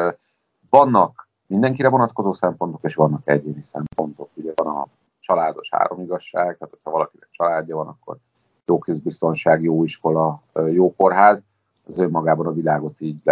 vannak 0.70 1.28
mindenkire 1.46 1.88
vonatkozó 1.88 2.32
szempontok, 2.32 2.80
és 2.82 2.94
vannak 2.94 3.22
egyéni 3.24 3.64
szempontok. 3.72 4.30
Ugye 4.34 4.52
van 4.54 4.76
a 4.76 4.86
családos 5.20 5.68
három 5.70 6.00
igazság, 6.00 6.56
tehát 6.58 6.78
ha 6.82 6.90
valakinek 6.90 7.28
családja 7.30 7.76
van, 7.76 7.86
akkor 7.86 8.16
jó 8.66 8.78
közbiztonság, 8.78 9.62
jó 9.62 9.84
iskola, 9.84 10.42
jó 10.72 10.94
kórház, 10.94 11.38
az 11.88 11.98
önmagában 11.98 12.46
a 12.46 12.52
világot 12.52 13.00
így 13.00 13.22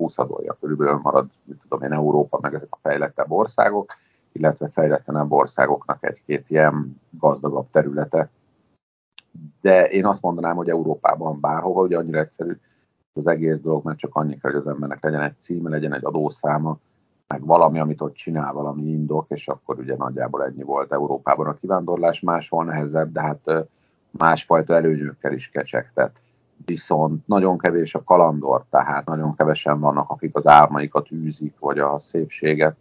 húszadolja, 0.00 0.56
körülbelül 0.60 1.00
marad, 1.02 1.26
mit 1.44 1.60
tudom 1.68 1.82
én, 1.82 1.92
Európa, 1.92 2.38
meg 2.42 2.54
ezek 2.54 2.68
a 2.70 2.78
fejlettebb 2.82 3.30
országok, 3.30 3.92
illetve 4.32 4.68
fejletlenebb 4.68 5.32
országoknak 5.32 6.04
egy-két 6.04 6.50
ilyen 6.50 7.00
gazdagabb 7.10 7.66
területe. 7.70 8.30
De 9.60 9.88
én 9.88 10.06
azt 10.06 10.22
mondanám, 10.22 10.56
hogy 10.56 10.68
Európában 10.68 11.40
bárhova, 11.40 11.82
ugye 11.82 11.98
annyira 11.98 12.18
egyszerű 12.18 12.58
az 13.12 13.26
egész 13.26 13.60
dolog, 13.60 13.84
mert 13.84 13.98
csak 13.98 14.14
annyi 14.14 14.38
kell, 14.38 14.50
hogy 14.50 14.60
az 14.60 14.66
embernek 14.66 15.02
legyen 15.02 15.22
egy 15.22 15.34
címe, 15.42 15.70
legyen 15.70 15.94
egy 15.94 16.04
adószáma, 16.04 16.78
meg 17.26 17.46
valami, 17.46 17.78
amit 17.78 18.00
ott 18.00 18.14
csinál, 18.14 18.52
valami 18.52 18.82
indok, 18.82 19.26
és 19.28 19.48
akkor 19.48 19.78
ugye 19.78 19.96
nagyjából 19.96 20.44
ennyi 20.44 20.62
volt 20.62 20.92
Európában 20.92 21.46
a 21.46 21.54
kivándorlás, 21.54 22.20
máshol 22.20 22.64
nehezebb, 22.64 23.12
de 23.12 23.20
hát 23.20 23.68
másfajta 24.10 24.74
előnyökkel 24.74 25.32
is 25.32 25.48
kecsegtet 25.48 26.20
viszont 26.64 27.26
nagyon 27.26 27.58
kevés 27.58 27.94
a 27.94 28.04
kalandor, 28.04 28.64
tehát 28.70 29.06
nagyon 29.06 29.34
kevesen 29.34 29.80
vannak, 29.80 30.10
akik 30.10 30.36
az 30.36 30.46
álmaikat 30.46 31.10
űzik, 31.12 31.58
vagy 31.58 31.78
a 31.78 31.98
szépséget. 31.98 32.76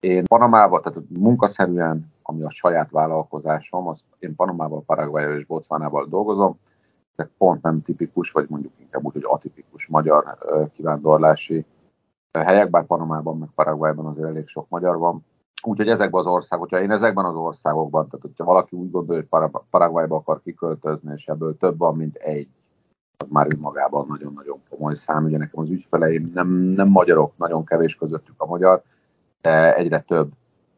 Én 0.00 0.24
Panamában, 0.24 0.82
tehát 0.82 0.98
munkaszerűen, 1.08 2.12
ami 2.22 2.42
a 2.42 2.50
saját 2.50 2.90
vállalkozásom, 2.90 3.88
az 3.88 4.04
én 4.18 4.34
Panamával, 4.34 4.82
Paraguayval 4.86 5.38
és 5.38 5.46
Botswanával 5.46 6.06
dolgozom, 6.08 6.58
de 7.16 7.28
pont 7.38 7.62
nem 7.62 7.82
tipikus, 7.82 8.30
vagy 8.30 8.46
mondjuk 8.48 8.72
inkább 8.78 9.04
úgy, 9.04 9.12
hogy 9.12 9.26
atipikus 9.26 9.86
magyar 9.86 10.38
kivándorlási 10.72 11.64
helyek, 12.38 12.70
bár 12.70 12.84
Panamában, 12.84 13.38
meg 13.38 13.48
Paraguayban 13.54 14.06
azért 14.06 14.28
elég 14.28 14.48
sok 14.48 14.66
magyar 14.68 14.98
van. 14.98 15.24
Úgyhogy 15.62 15.88
ezekben 15.88 16.20
az 16.20 16.26
országok, 16.26 16.68
hogyha 16.68 16.84
én 16.84 16.90
ezekben 16.90 17.24
az 17.24 17.34
országokban, 17.34 18.08
tehát 18.08 18.20
hogyha 18.20 18.44
valaki 18.44 18.76
úgy 18.76 18.90
gondolja, 18.90 19.24
hogy 19.30 19.50
Paraguayba 19.70 20.16
akar 20.16 20.40
kiköltözni, 20.42 21.12
és 21.16 21.26
ebből 21.26 21.56
több 21.56 21.78
van, 21.78 21.96
mint 21.96 22.16
egy, 22.16 22.48
az 23.16 23.26
már 23.30 23.46
önmagában 23.54 24.06
nagyon-nagyon 24.08 24.62
komoly 24.68 24.94
szám. 24.94 25.24
Ugye 25.24 25.38
nekem 25.38 25.62
az 25.62 25.70
ügyfeleim 25.70 26.30
nem, 26.34 26.48
nem 26.48 26.88
magyarok, 26.88 27.32
nagyon 27.36 27.64
kevés 27.64 27.94
közöttük 27.94 28.34
a 28.36 28.46
magyar, 28.46 28.82
de 29.40 29.74
egyre 29.74 30.00
több. 30.00 30.30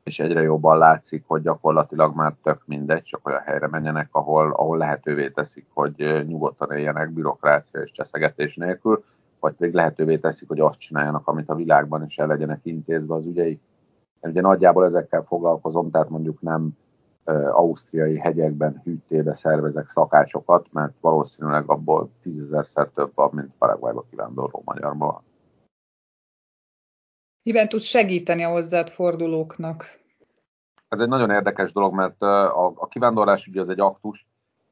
és 0.03 0.19
egyre 0.19 0.43
jobban 0.43 0.79
látszik, 0.79 1.25
hogy 1.27 1.43
gyakorlatilag 1.43 2.15
már 2.15 2.35
tök 2.43 2.63
mindegy, 2.67 3.03
csak 3.03 3.27
olyan 3.27 3.41
helyre 3.41 3.67
menjenek, 3.69 4.09
ahol, 4.11 4.53
ahol 4.53 4.79
lehetővé 4.79 5.29
teszik, 5.29 5.67
hogy 5.73 6.25
nyugodtan 6.27 6.71
éljenek 6.71 7.11
bürokrácia 7.11 7.81
és 7.81 7.93
cseszegetés 7.93 8.55
nélkül, 8.55 9.05
vagy 9.41 9.55
pedig 9.55 9.75
lehetővé 9.75 10.17
teszik, 10.17 10.49
hogy 10.49 10.61
azt 10.61 10.79
csináljanak, 10.79 11.29
amit 11.29 11.49
a 11.49 11.55
világban 11.55 12.05
is 12.07 12.17
el 12.17 12.27
legyenek 12.27 12.61
intézve 12.63 13.15
az 13.15 13.27
ügyeik. 13.27 13.61
Én 14.21 14.31
ugye 14.31 14.41
nagyjából 14.41 14.85
ezekkel 14.85 15.23
foglalkozom, 15.23 15.91
tehát 15.91 16.09
mondjuk 16.09 16.41
nem 16.41 16.71
ausztriai 17.51 18.19
hegyekben 18.19 18.81
hűtébe 18.85 19.35
szervezek 19.35 19.91
szakácsokat, 19.91 20.67
mert 20.73 20.95
valószínűleg 21.01 21.71
abból 21.71 22.11
tízezerszer 22.23 22.89
több 22.89 23.11
van, 23.15 23.31
mint 23.33 23.53
Paraguayba 23.59 24.05
kivándorló 24.11 24.63
magyarban. 24.65 25.23
Miben 27.43 27.69
tudsz 27.69 27.85
segíteni 27.85 28.43
a 28.43 28.49
hozzád 28.49 28.89
fordulóknak? 28.89 29.85
Ez 30.89 31.01
egy 31.01 31.09
nagyon 31.09 31.31
érdekes 31.31 31.73
dolog, 31.73 31.95
mert 31.95 32.23
a, 32.23 32.67
a 32.67 32.87
kivándorlás 32.87 33.47
ugye 33.47 33.61
az 33.61 33.69
egy 33.69 33.81
aktus, 33.81 34.27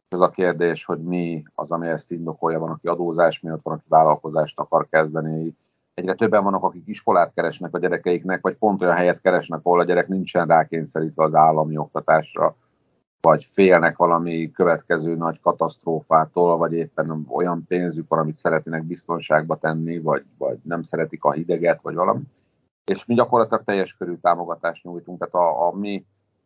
az 0.09 0.21
a 0.21 0.31
kérdés, 0.31 0.85
hogy 0.85 1.03
mi 1.03 1.45
az, 1.55 1.71
ami 1.71 1.89
ezt 1.89 2.11
indokolja, 2.11 2.59
van, 2.59 2.71
aki 2.71 2.87
adózás 2.87 3.41
miatt, 3.41 3.63
van, 3.63 3.75
aki 3.75 3.85
vállalkozást 3.89 4.59
akar 4.59 4.89
kezdeni. 4.89 5.57
Egyre 5.97 6.15
többen 6.15 6.45
vannak, 6.45 6.63
akik 6.63 6.87
iskolát 6.87 7.33
keresnek 7.35 7.75
a 7.75 7.79
gyerekeiknek, 7.79 8.43
vagy 8.43 8.57
pont 8.57 8.83
olyan 8.83 8.95
helyet 8.95 9.21
keresnek, 9.21 9.61
ahol 9.63 9.81
a 9.81 9.85
gyerek 9.85 10.09
nincsen 10.09 10.47
rákényszerítve 10.47 11.25
az 11.25 11.35
állami 11.35 11.77
oktatásra, 11.77 12.57
vagy 13.21 13.49
félnek 13.53 13.97
valami 13.97 14.51
következő 14.51 15.15
nagy 15.15 15.41
katasztrófától, 15.41 16.57
vagy 16.57 16.73
éppen 16.73 17.27
olyan 17.29 17.65
pénzük 17.69 18.09
van, 18.09 18.19
amit 18.19 18.39
szeretnének 18.39 18.85
biztonságba 18.85 19.57
tenni, 19.57 20.01
vagy, 20.01 20.25
vagy 20.39 20.59
nem 20.63 20.83
szeretik 20.83 21.25
a 21.25 21.33
hideget, 21.33 21.83
vagy 21.83 21.95
valami 21.95 22.23
és 22.87 23.05
mi 23.05 23.15
gyakorlatilag 23.15 23.65
teljes 23.65 23.97
körű 23.99 24.15
támogatást 24.15 24.85
nyújtunk. 24.85 25.19
Tehát 25.19 25.35
a, 25.35 25.67
a 25.67 25.77
mi 25.77 26.05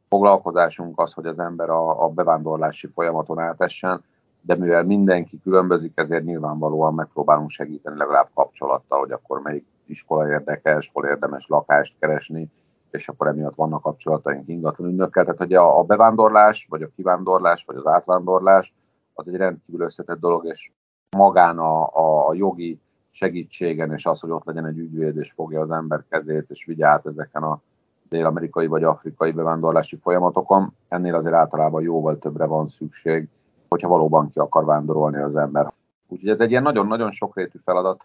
foglalkozásunk 0.08 1.00
az, 1.00 1.12
hogy 1.12 1.26
az 1.26 1.38
ember 1.38 1.70
a, 1.70 2.04
a 2.04 2.08
bevándorlási 2.08 2.86
folyamaton 2.86 3.38
átessen, 3.38 4.04
de 4.40 4.56
mivel 4.56 4.84
mindenki 4.84 5.40
különbözik, 5.42 5.92
ezért 5.94 6.24
nyilvánvalóan 6.24 6.94
megpróbálunk 6.94 7.50
segíteni 7.50 7.96
legalább 7.96 8.28
kapcsolattal, 8.34 8.98
hogy 8.98 9.12
akkor 9.12 9.40
melyik 9.40 9.64
iskola 9.86 10.30
érdekes, 10.30 10.90
hol 10.92 11.06
érdemes 11.06 11.46
lakást 11.48 11.94
keresni, 11.98 12.50
és 12.90 13.08
akkor 13.08 13.26
emiatt 13.26 13.54
vannak 13.54 13.82
kapcsolataink 13.82 14.48
ingatlan 14.48 14.88
ügynökkel. 14.88 15.24
Tehát 15.24 15.38
hogy 15.38 15.54
a, 15.54 15.82
bevándorlás, 15.82 16.66
vagy 16.70 16.82
a 16.82 16.90
kivándorlás, 16.96 17.64
vagy 17.66 17.76
az 17.76 17.86
átvándorlás, 17.86 18.74
az 19.14 19.28
egy 19.28 19.36
rendkívül 19.36 19.86
összetett 19.86 20.20
dolog, 20.20 20.46
és 20.46 20.70
magán 21.16 21.58
a, 21.58 21.86
a, 21.86 22.28
a 22.28 22.34
jogi 22.34 22.80
segítségen, 23.10 23.92
és 23.92 24.04
az, 24.04 24.20
hogy 24.20 24.30
ott 24.30 24.44
legyen 24.44 24.66
egy 24.66 24.78
ügyvéd, 24.78 25.16
és 25.16 25.32
fogja 25.34 25.60
az 25.60 25.70
ember 25.70 26.04
kezét, 26.08 26.50
és 26.50 26.64
vigye 26.64 26.86
át 26.86 27.06
ezeken 27.06 27.42
a 27.42 27.60
dél-amerikai 28.08 28.66
vagy 28.66 28.84
afrikai 28.84 29.32
bevándorlási 29.32 29.96
folyamatokon. 29.96 30.72
Ennél 30.88 31.14
azért 31.14 31.34
általában 31.34 31.82
jóval 31.82 32.18
többre 32.18 32.44
van 32.44 32.68
szükség, 32.68 33.28
hogyha 33.70 33.88
valóban 33.88 34.30
ki 34.30 34.38
akar 34.38 34.64
vándorolni 34.64 35.16
az 35.16 35.36
ember. 35.36 35.72
Úgyhogy 36.08 36.28
ez 36.28 36.38
egy 36.38 36.50
ilyen 36.50 36.62
nagyon-nagyon 36.62 37.12
sokrétű 37.12 37.58
feladat. 37.64 38.04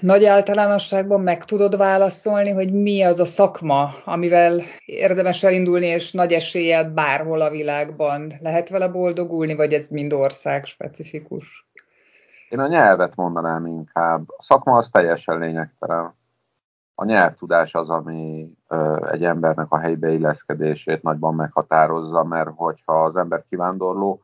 Nagy 0.00 0.24
általánosságban 0.24 1.20
meg 1.20 1.44
tudod 1.44 1.76
válaszolni, 1.76 2.50
hogy 2.50 2.72
mi 2.72 3.02
az 3.02 3.20
a 3.20 3.24
szakma, 3.24 3.88
amivel 4.04 4.60
érdemes 4.84 5.42
elindulni, 5.42 5.86
és 5.86 6.12
nagy 6.12 6.32
eséllyel 6.32 6.90
bárhol 6.92 7.40
a 7.40 7.50
világban 7.50 8.32
lehet 8.40 8.68
vele 8.68 8.88
boldogulni, 8.88 9.54
vagy 9.54 9.72
ez 9.72 9.88
mind 9.88 10.12
ország 10.12 10.64
specifikus? 10.64 11.68
Én 12.48 12.58
a 12.58 12.66
nyelvet 12.66 13.16
mondanám 13.16 13.66
inkább. 13.66 14.24
A 14.26 14.42
szakma 14.42 14.76
az 14.76 14.88
teljesen 14.88 15.38
lényegtelen. 15.38 16.14
A 16.94 17.04
nyelvtudás 17.04 17.74
az, 17.74 17.88
ami 17.88 18.50
ö, 18.68 19.08
egy 19.12 19.24
embernek 19.24 19.66
a 19.68 19.78
helybe 19.78 20.10
illeszkedését 20.10 21.02
nagyban 21.02 21.34
meghatározza, 21.34 22.24
mert 22.24 22.50
hogyha 22.54 23.04
az 23.04 23.16
ember 23.16 23.44
kivándorló, 23.48 24.22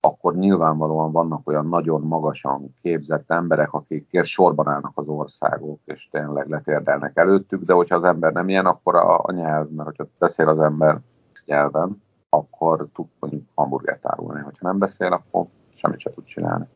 akkor 0.00 0.36
nyilvánvalóan 0.36 1.12
vannak 1.12 1.48
olyan 1.48 1.66
nagyon 1.66 2.00
magasan 2.00 2.74
képzett 2.82 3.30
emberek, 3.30 3.72
akikért 3.72 4.26
sorban 4.26 4.68
állnak 4.68 4.92
az 4.94 5.08
országok, 5.08 5.80
és 5.84 6.08
tényleg 6.10 6.48
letérdelnek 6.48 7.16
előttük, 7.16 7.64
de 7.64 7.72
hogyha 7.72 7.96
az 7.96 8.04
ember 8.04 8.32
nem 8.32 8.48
ilyen, 8.48 8.66
akkor 8.66 8.94
a, 8.94 9.18
a 9.22 9.32
nyelv, 9.32 9.68
mert 9.68 9.88
hogyha 9.88 10.06
beszél 10.18 10.48
az 10.48 10.60
ember 10.60 11.00
nyelven, 11.44 12.02
akkor 12.28 12.86
tud 12.94 13.06
mondjuk 13.18 13.48
hamburgert 13.54 14.06
árulni, 14.06 14.40
hogyha 14.40 14.68
nem 14.68 14.78
beszél, 14.78 15.12
akkor 15.12 15.46
semmit 15.74 16.00
sem 16.00 16.12
tud 16.14 16.24
csinálni. 16.24 16.66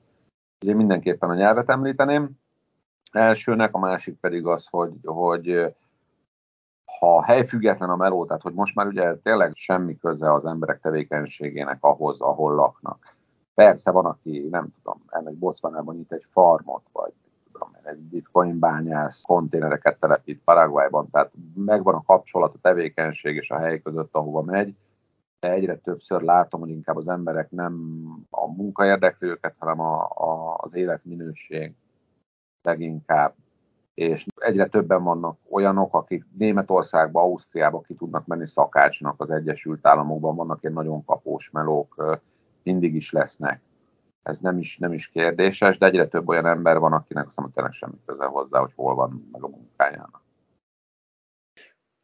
Ugye 0.65 0.75
mindenképpen 0.75 1.31
a 1.31 1.35
nyelvet 1.35 1.71
említeném. 1.71 2.31
Elsőnek, 3.13 3.75
a 3.75 3.79
másik 3.79 4.21
pedig 4.21 4.47
az, 4.47 4.67
hogy, 4.71 4.93
hogy 5.05 5.75
ha 6.99 7.23
helyfüggetlen 7.23 7.91
a 7.91 7.97
meló, 7.97 8.27
tehát 8.27 8.43
hogy 8.43 8.55
most 8.55 8.75
már 8.75 8.87
ugye 8.87 9.15
tényleg 9.15 9.53
semmi 9.55 9.97
köze 9.97 10.33
az 10.33 10.45
emberek 10.45 10.81
tevékenységének 10.81 11.79
ahhoz, 11.81 12.21
ahol 12.21 12.55
laknak. 12.55 13.14
Persze 13.55 13.91
van, 13.91 14.05
aki 14.05 14.49
nem 14.51 14.69
tudom, 14.83 15.03
ennek 15.09 15.35
Botswanában 15.35 15.97
nyit 15.97 16.13
egy 16.13 16.27
farmot, 16.33 16.83
vagy 16.93 17.13
tudom, 17.53 17.77
egy 17.83 17.99
bitcoin 17.99 18.59
bányász 18.59 19.21
konténereket 19.21 19.99
telepít 19.99 20.41
Paraguayban, 20.45 21.11
tehát 21.11 21.31
megvan 21.55 21.95
a 21.95 22.03
kapcsolat, 22.03 22.55
a 22.55 22.59
tevékenység 22.63 23.37
és 23.37 23.51
a 23.51 23.59
hely 23.59 23.83
között, 23.83 24.15
ahova 24.15 24.43
megy, 24.43 24.75
de 25.41 25.51
egyre 25.51 25.77
többször 25.77 26.23
látom, 26.23 26.61
hogy 26.61 26.71
inkább 26.71 26.97
az 26.97 27.09
emberek 27.09 27.51
nem 27.51 28.05
a 28.31 28.47
munka 28.47 28.87
érdekli 28.87 29.29
őket, 29.29 29.55
hanem 29.59 29.81
a, 29.81 30.03
a, 30.03 30.57
az 30.57 30.75
életminőség 30.75 31.75
leginkább. 32.63 33.35
És 33.95 34.27
egyre 34.37 34.67
többen 34.67 35.03
vannak 35.03 35.39
olyanok, 35.51 35.95
akik 35.95 36.25
Németországba, 36.39 37.21
Ausztriába 37.21 37.81
ki 37.81 37.95
tudnak 37.95 38.27
menni 38.27 38.47
szakácsnak 38.47 39.21
az 39.21 39.31
Egyesült 39.31 39.87
Államokban, 39.87 40.37
vannak 40.37 40.63
ilyen 40.63 40.75
nagyon 40.75 41.05
kapós 41.05 41.51
melók, 41.51 42.19
mindig 42.65 42.95
is 42.95 43.13
lesznek. 43.13 43.61
Ez 44.23 44.41
nem 44.41 44.59
is, 44.59 44.79
nem 44.79 44.93
is 44.93 45.09
kérdéses, 45.09 45.79
de 45.79 45.87
egyre 45.87 46.09
több 46.09 46.29
olyan 46.29 46.47
ember 46.47 46.79
van, 46.79 46.93
akinek 46.93 47.27
azt 47.27 47.53
tényleg 47.55 47.73
semmi 47.73 47.97
köze 48.07 48.25
hozzá, 48.25 48.61
hogy 48.61 48.73
hol 48.75 48.95
van 48.95 49.29
meg 49.33 49.43
a 49.43 49.49
munkájának. 49.49 50.23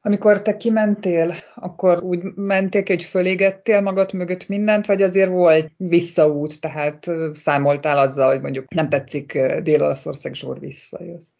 Amikor 0.03 0.43
te 0.43 0.57
kimentél, 0.57 1.33
akkor 1.55 2.03
úgy 2.03 2.35
mentél 2.35 2.83
hogy 2.87 3.05
fölégettél 3.05 3.81
magad 3.81 4.13
mögött 4.13 4.49
mindent, 4.49 4.87
vagy 4.87 5.03
azért 5.03 5.31
volt 5.31 5.73
visszaút, 5.77 6.61
tehát 6.61 7.07
számoltál 7.33 7.99
azzal, 7.99 8.31
hogy 8.31 8.41
mondjuk 8.41 8.75
nem 8.75 8.89
tetszik 8.89 9.33
Dél-Olaszország, 9.63 10.35
zsor 10.35 10.59
visszajössz? 10.59 11.35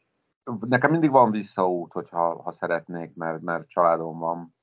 Nekem 0.61 0.91
mindig 0.91 1.11
van 1.11 1.31
visszaút, 1.31 1.93
hogyha 1.93 2.43
ha 2.43 2.53
szeretnék, 2.53 3.15
mert, 3.15 3.41
mert 3.41 3.69
családom 3.69 4.19
van, 4.19 4.55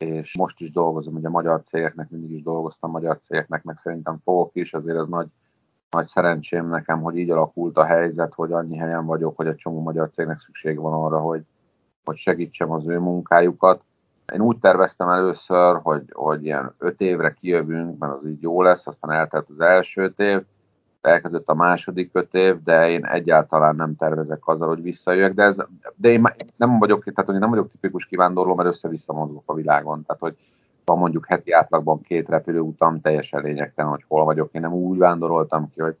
és 0.00 0.36
most 0.36 0.60
is 0.60 0.70
dolgozom, 0.70 1.14
ugye 1.14 1.28
magyar 1.28 1.62
cégeknek 1.68 2.10
mindig 2.10 2.30
is 2.30 2.42
dolgoztam, 2.42 2.90
magyar 2.90 3.20
cégeknek 3.26 3.62
meg 3.62 3.78
szerintem 3.82 4.20
fogok 4.24 4.50
is, 4.52 4.72
azért 4.72 4.96
ez 4.96 5.06
nagy, 5.08 5.26
nagy 5.90 6.06
szerencsém 6.06 6.68
nekem, 6.68 7.00
hogy 7.00 7.16
így 7.16 7.30
alakult 7.30 7.76
a 7.76 7.84
helyzet, 7.84 8.34
hogy 8.34 8.52
annyi 8.52 8.76
helyen 8.76 9.06
vagyok, 9.06 9.36
hogy 9.36 9.46
egy 9.46 9.56
csomó 9.56 9.80
magyar 9.80 10.10
cégnek 10.14 10.40
szükség 10.40 10.78
van 10.78 10.92
arra, 10.92 11.18
hogy, 11.18 11.42
hogy 12.04 12.16
segítsem 12.16 12.70
az 12.70 12.88
ő 12.88 12.98
munkájukat. 12.98 13.82
Én 14.32 14.40
úgy 14.40 14.58
terveztem 14.58 15.08
először, 15.08 15.80
hogy, 15.82 16.02
hogy 16.12 16.44
ilyen 16.44 16.74
öt 16.78 17.00
évre 17.00 17.32
kijövünk, 17.32 17.98
mert 17.98 18.12
az 18.12 18.26
így 18.26 18.42
jó 18.42 18.62
lesz, 18.62 18.86
aztán 18.86 19.10
eltelt 19.10 19.48
az 19.48 19.60
első 19.60 20.14
év, 20.16 20.42
elkezdett 21.00 21.48
a 21.48 21.54
második 21.54 22.10
öt 22.12 22.34
év, 22.34 22.62
de 22.62 22.90
én 22.90 23.04
egyáltalán 23.04 23.76
nem 23.76 23.96
tervezek 23.96 24.48
azzal, 24.48 24.68
hogy 24.68 24.82
visszajöjjek, 24.82 25.34
de, 25.34 25.42
ez, 25.42 25.56
de 25.96 26.08
én 26.08 26.22
nem 26.56 26.78
vagyok, 26.78 27.04
tehát 27.04 27.30
hogy 27.30 27.38
nem 27.38 27.50
vagyok 27.50 27.70
tipikus 27.70 28.04
kivándorló, 28.04 28.54
mert 28.54 28.68
össze-vissza 28.68 29.12
mozgok 29.12 29.42
a 29.46 29.54
világon, 29.54 30.04
tehát 30.06 30.22
hogy 30.22 30.36
van 30.84 30.98
mondjuk 30.98 31.26
heti 31.26 31.52
átlagban 31.52 32.00
két 32.00 32.28
repülőutam, 32.28 33.00
teljesen 33.00 33.42
lényegtelen, 33.42 33.90
hogy 33.90 34.04
hol 34.08 34.24
vagyok. 34.24 34.48
Én 34.52 34.60
nem 34.60 34.72
úgy 34.72 34.98
vándoroltam 34.98 35.70
ki, 35.70 35.80
hogy 35.80 35.96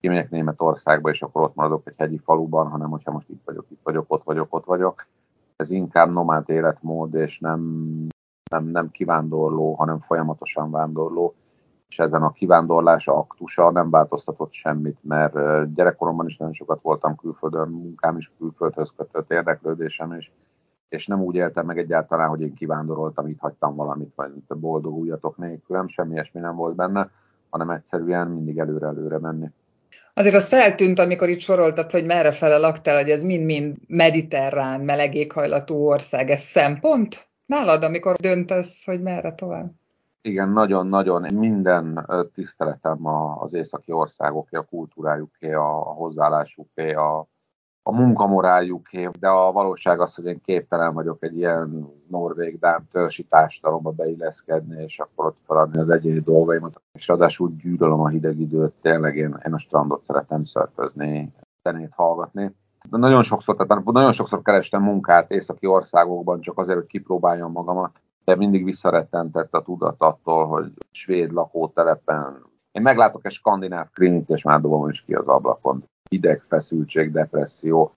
kimegyek 0.00 0.30
Németországba, 0.30 1.10
és 1.10 1.22
akkor 1.22 1.42
ott 1.42 1.54
maradok 1.54 1.82
egy 1.84 1.94
hegyi 1.96 2.18
faluban, 2.18 2.68
hanem 2.68 2.90
hogyha 2.90 3.12
most 3.12 3.28
itt 3.28 3.42
vagyok, 3.44 3.66
itt 3.68 3.80
vagyok, 3.82 4.04
ott 4.08 4.24
vagyok, 4.24 4.54
ott 4.54 4.64
vagyok. 4.64 5.06
Ez 5.56 5.70
inkább 5.70 6.12
nomád 6.12 6.50
életmód, 6.50 7.14
és 7.14 7.38
nem, 7.38 7.60
nem, 8.50 8.64
nem 8.64 8.90
kivándorló, 8.90 9.74
hanem 9.74 10.00
folyamatosan 10.00 10.70
vándorló, 10.70 11.34
és 11.88 11.98
ezen 11.98 12.22
a 12.22 12.32
kivándorlás 12.32 13.06
aktusa 13.06 13.70
nem 13.70 13.90
változtatott 13.90 14.52
semmit, 14.52 14.98
mert 15.02 15.34
gyerekkoromban 15.74 16.28
is 16.28 16.36
nagyon 16.36 16.54
sokat 16.54 16.82
voltam 16.82 17.16
külföldön, 17.16 17.68
munkám 17.68 18.16
is 18.16 18.32
külföldhöz 18.38 18.90
kötött 18.96 19.30
érdeklődésem 19.30 20.12
is, 20.12 20.32
és 20.88 21.06
nem 21.06 21.22
úgy 21.22 21.34
éltem 21.34 21.66
meg 21.66 21.78
egyáltalán, 21.78 22.28
hogy 22.28 22.40
én 22.40 22.54
kivándoroltam, 22.54 23.26
itt 23.26 23.38
hagytam 23.38 23.74
valamit, 23.74 24.12
vagy 24.14 24.30
boldog 24.48 24.94
újatok 24.94 25.36
nélkülem, 25.36 25.88
semmi 25.88 26.12
ilyesmi 26.12 26.40
nem 26.40 26.56
volt 26.56 26.74
benne, 26.74 27.10
hanem 27.50 27.70
egyszerűen 27.70 28.28
mindig 28.28 28.58
előre-előre 28.58 29.18
menni. 29.18 29.50
Azért 30.14 30.34
az 30.34 30.48
feltűnt, 30.48 30.98
amikor 30.98 31.28
itt 31.28 31.40
soroltad, 31.40 31.90
hogy 31.90 32.06
merre 32.06 32.32
fele 32.32 32.58
laktál, 32.58 33.00
hogy 33.00 33.10
ez 33.10 33.22
mind-mind 33.22 33.76
mediterrán, 33.86 34.80
meleg 34.80 35.14
éghajlatú 35.14 35.74
ország. 35.74 36.30
Ez 36.30 36.40
szempont 36.40 37.28
nálad, 37.46 37.82
amikor 37.82 38.16
döntesz, 38.16 38.84
hogy 38.84 39.02
merre 39.02 39.34
tovább? 39.34 39.72
Igen, 40.26 40.48
nagyon-nagyon. 40.48 41.34
Minden 41.34 42.06
tiszteletem 42.34 43.06
az 43.38 43.52
északi 43.52 43.92
országoké, 43.92 44.56
a 44.56 44.62
kultúrájuké, 44.62 45.52
a 45.52 45.68
hozzáállásuké, 45.72 46.92
a, 46.92 47.18
a 47.82 47.92
munkamoráljuké, 47.92 49.08
de 49.18 49.28
a 49.28 49.52
valóság 49.52 50.00
az, 50.00 50.14
hogy 50.14 50.24
én 50.24 50.40
képtelen 50.40 50.94
vagyok 50.94 51.22
egy 51.22 51.36
ilyen 51.36 51.92
norvég 52.08 52.58
dán 52.58 52.88
törsi 52.92 53.22
társadalomba 53.24 53.90
beilleszkedni, 53.90 54.82
és 54.82 54.98
akkor 54.98 55.26
ott 55.26 55.38
feladni 55.46 55.80
az 55.80 55.90
egyéni 55.90 56.20
dolgaimat, 56.20 56.80
és 56.92 57.06
ráadásul 57.06 57.54
gyűlölöm 57.62 58.00
a 58.00 58.08
hideg 58.08 58.40
időt, 58.40 58.72
tényleg 58.80 59.16
én, 59.16 59.40
én 59.46 59.54
a 59.54 59.58
strandot 59.58 60.02
szeretem 60.02 60.44
szörfözni, 60.44 61.32
zenét 61.62 61.92
hallgatni. 61.94 62.54
De 62.90 62.96
nagyon 62.96 63.22
sokszor, 63.22 63.56
tehát 63.56 63.84
nagyon 63.84 64.12
sokszor 64.12 64.42
kerestem 64.42 64.82
munkát 64.82 65.30
északi 65.30 65.66
országokban, 65.66 66.40
csak 66.40 66.58
azért, 66.58 66.78
hogy 66.78 66.86
kipróbáljam 66.86 67.52
magamat, 67.52 68.00
de 68.24 68.36
mindig 68.36 68.64
visszarettentett 68.64 69.54
a 69.54 69.62
tudat 69.62 69.96
attól, 69.98 70.46
hogy 70.46 70.72
svéd 70.90 71.32
lakótelepen 71.32 72.52
én 72.74 72.82
meglátok 72.82 73.24
egy 73.26 73.32
skandináv 73.32 73.90
krimit, 73.90 74.28
és 74.28 74.42
már 74.42 74.60
dobom 74.60 74.88
is 74.88 75.02
ki 75.02 75.14
az 75.14 75.26
ablakon 75.26 75.84
hideg, 76.10 76.42
feszültség, 76.48 77.12
depresszió. 77.12 77.92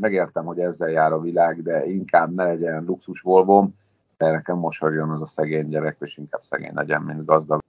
Megértem, 0.00 0.44
hogy 0.44 0.58
ezzel 0.58 0.88
jár 0.88 1.12
a 1.12 1.20
világ, 1.20 1.62
de 1.62 1.86
inkább 1.86 2.34
ne 2.34 2.44
legyen 2.44 2.84
luxus 2.84 3.20
volvom, 3.20 3.74
de 4.16 4.30
nekem 4.30 4.56
mosolyogjon 4.56 5.10
az 5.10 5.20
a 5.20 5.26
szegény 5.26 5.68
gyerek, 5.68 5.96
és 6.00 6.16
inkább 6.16 6.42
szegény 6.50 6.74
legyen, 6.74 7.02
mint 7.02 7.24
gazdag. 7.24 7.62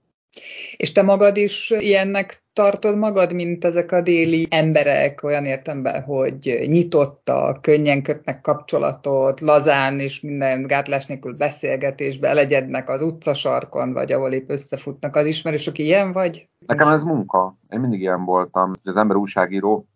És 0.76 0.92
te 0.92 1.02
magad 1.02 1.36
is 1.36 1.70
ilyennek 1.70 2.42
tartod 2.52 2.96
magad, 2.96 3.32
mint 3.32 3.64
ezek 3.64 3.92
a 3.92 4.00
déli 4.00 4.46
emberek, 4.50 5.22
olyan 5.22 5.44
értemben, 5.44 6.02
hogy 6.02 6.64
nyitottak, 6.66 7.62
könnyen 7.62 8.02
kötnek 8.02 8.40
kapcsolatot, 8.40 9.40
lazán 9.40 9.98
és 9.98 10.20
minden 10.20 10.66
gátlás 10.66 11.06
nélkül 11.06 11.36
beszélgetésbe 11.36 12.28
elegyednek 12.28 12.88
az 12.88 13.02
utcasarkon, 13.02 13.92
vagy 13.92 14.12
ahol 14.12 14.32
épp 14.32 14.50
összefutnak 14.50 15.16
az 15.16 15.26
ismerősök, 15.26 15.78
ilyen 15.78 16.12
vagy? 16.12 16.48
Nekem 16.66 16.88
ez 16.88 17.02
munka. 17.02 17.56
Én 17.70 17.80
mindig 17.80 18.00
ilyen 18.00 18.24
voltam. 18.24 18.72
Az 18.84 18.96
ember 18.96 19.16
újságíró, 19.16 19.86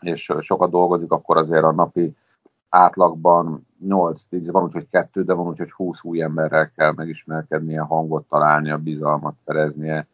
és 0.00 0.32
sokat 0.40 0.70
dolgozik, 0.70 1.10
akkor 1.10 1.36
azért 1.36 1.64
a 1.64 1.72
napi 1.72 2.12
átlagban 2.68 3.66
8-10, 3.88 4.48
van 4.52 4.62
úgy, 4.62 4.72
hogy 4.72 4.88
kettő, 4.90 5.22
de 5.22 5.32
van 5.32 5.46
úgy, 5.46 5.58
hogy 5.58 5.70
20 5.70 5.98
új 6.02 6.22
emberrel 6.22 6.70
kell 6.76 6.92
megismerkednie, 6.96 7.80
hangot 7.80 8.28
találnia, 8.28 8.78
bizalmat 8.78 9.34
szereznie, 9.44 10.06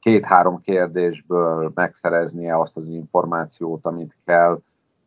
két-három 0.00 0.60
kérdésből 0.60 1.72
megszereznie 1.74 2.58
azt 2.58 2.76
az 2.76 2.88
információt, 2.88 3.84
amit 3.84 4.16
kell. 4.24 4.60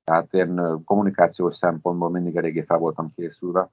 Tehát 0.04 0.34
én 0.34 0.84
kommunikációs 0.86 1.56
szempontból 1.56 2.10
mindig 2.10 2.36
eléggé 2.36 2.62
fel 2.62 2.78
voltam 2.78 3.12
készülve, 3.16 3.70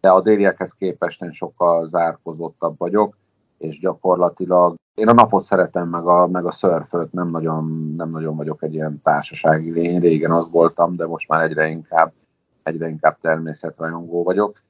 de 0.00 0.10
a 0.10 0.20
déliekhez 0.20 0.70
képest 0.78 1.22
én 1.22 1.32
sokkal 1.32 1.88
zárkozottabb 1.88 2.78
vagyok, 2.78 3.16
és 3.58 3.78
gyakorlatilag 3.78 4.74
én 4.94 5.08
a 5.08 5.12
napot 5.12 5.44
szeretem, 5.44 5.88
meg 5.88 6.06
a, 6.06 6.26
meg 6.26 6.46
a 6.46 6.52
szörföt, 6.52 7.12
nem 7.12 7.28
nagyon, 7.28 7.92
nem 7.96 8.10
nagyon 8.10 8.36
vagyok 8.36 8.62
egy 8.62 8.74
ilyen 8.74 9.00
társasági 9.02 9.70
lény, 9.70 10.00
régen 10.00 10.30
az 10.30 10.50
voltam, 10.50 10.96
de 10.96 11.06
most 11.06 11.28
már 11.28 11.42
egyre 11.42 11.68
inkább, 11.68 12.12
egyre 12.62 12.88
inkább 12.88 13.18
természetrajongó 13.20 14.22
vagyok, 14.22 14.60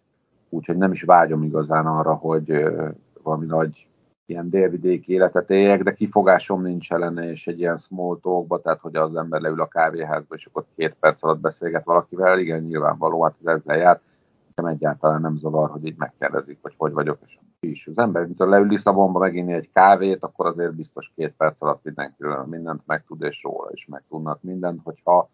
úgyhogy 0.48 0.76
nem 0.76 0.92
is 0.92 1.02
vágyom 1.02 1.42
igazán 1.42 1.86
arra, 1.86 2.14
hogy 2.14 2.64
valami 3.22 3.46
nagy 3.46 3.86
ilyen 4.26 4.50
délvidéki 4.50 5.12
életet 5.12 5.50
éljek, 5.50 5.82
de 5.82 5.92
kifogásom 5.92 6.62
nincs 6.62 6.92
ellene, 6.92 7.30
és 7.30 7.46
egy 7.46 7.58
ilyen 7.58 7.78
small 7.78 8.18
talkba, 8.22 8.60
tehát 8.60 8.80
hogy 8.80 8.96
az 8.96 9.16
ember 9.16 9.40
leül 9.40 9.60
a 9.60 9.66
kávéházba, 9.66 10.34
és 10.34 10.46
akkor 10.46 10.64
két 10.76 10.96
perc 11.00 11.22
alatt 11.22 11.40
beszélget 11.40 11.84
valakivel, 11.84 12.38
igen, 12.38 12.62
nyilvánvaló, 12.62 13.22
hát 13.22 13.34
ez 13.44 13.54
ezzel 13.54 13.76
jár, 13.76 14.00
nekem 14.54 14.74
egyáltalán 14.74 15.20
nem 15.20 15.36
zavar, 15.36 15.70
hogy 15.70 15.86
így 15.86 15.96
megkérdezik, 15.98 16.58
hogy 16.62 16.74
hogy 16.76 16.92
vagyok, 16.92 17.18
és 17.26 17.38
is. 17.60 17.86
Az 17.86 17.98
ember, 17.98 18.24
mint 18.24 18.38
leül 18.38 18.66
Lisszabonba 18.66 19.18
meginni 19.18 19.52
egy 19.52 19.70
kávét, 19.72 20.22
akkor 20.22 20.46
azért 20.46 20.74
biztos 20.74 21.12
két 21.14 21.34
perc 21.36 21.54
alatt 21.58 21.84
mindenkiről 21.84 22.44
mindent 22.44 22.82
megtud, 22.86 23.22
és 23.22 23.42
róla 23.42 23.68
is 23.72 23.86
megtudnak 23.86 24.42
mindent, 24.42 24.80
hogyha 24.84 25.28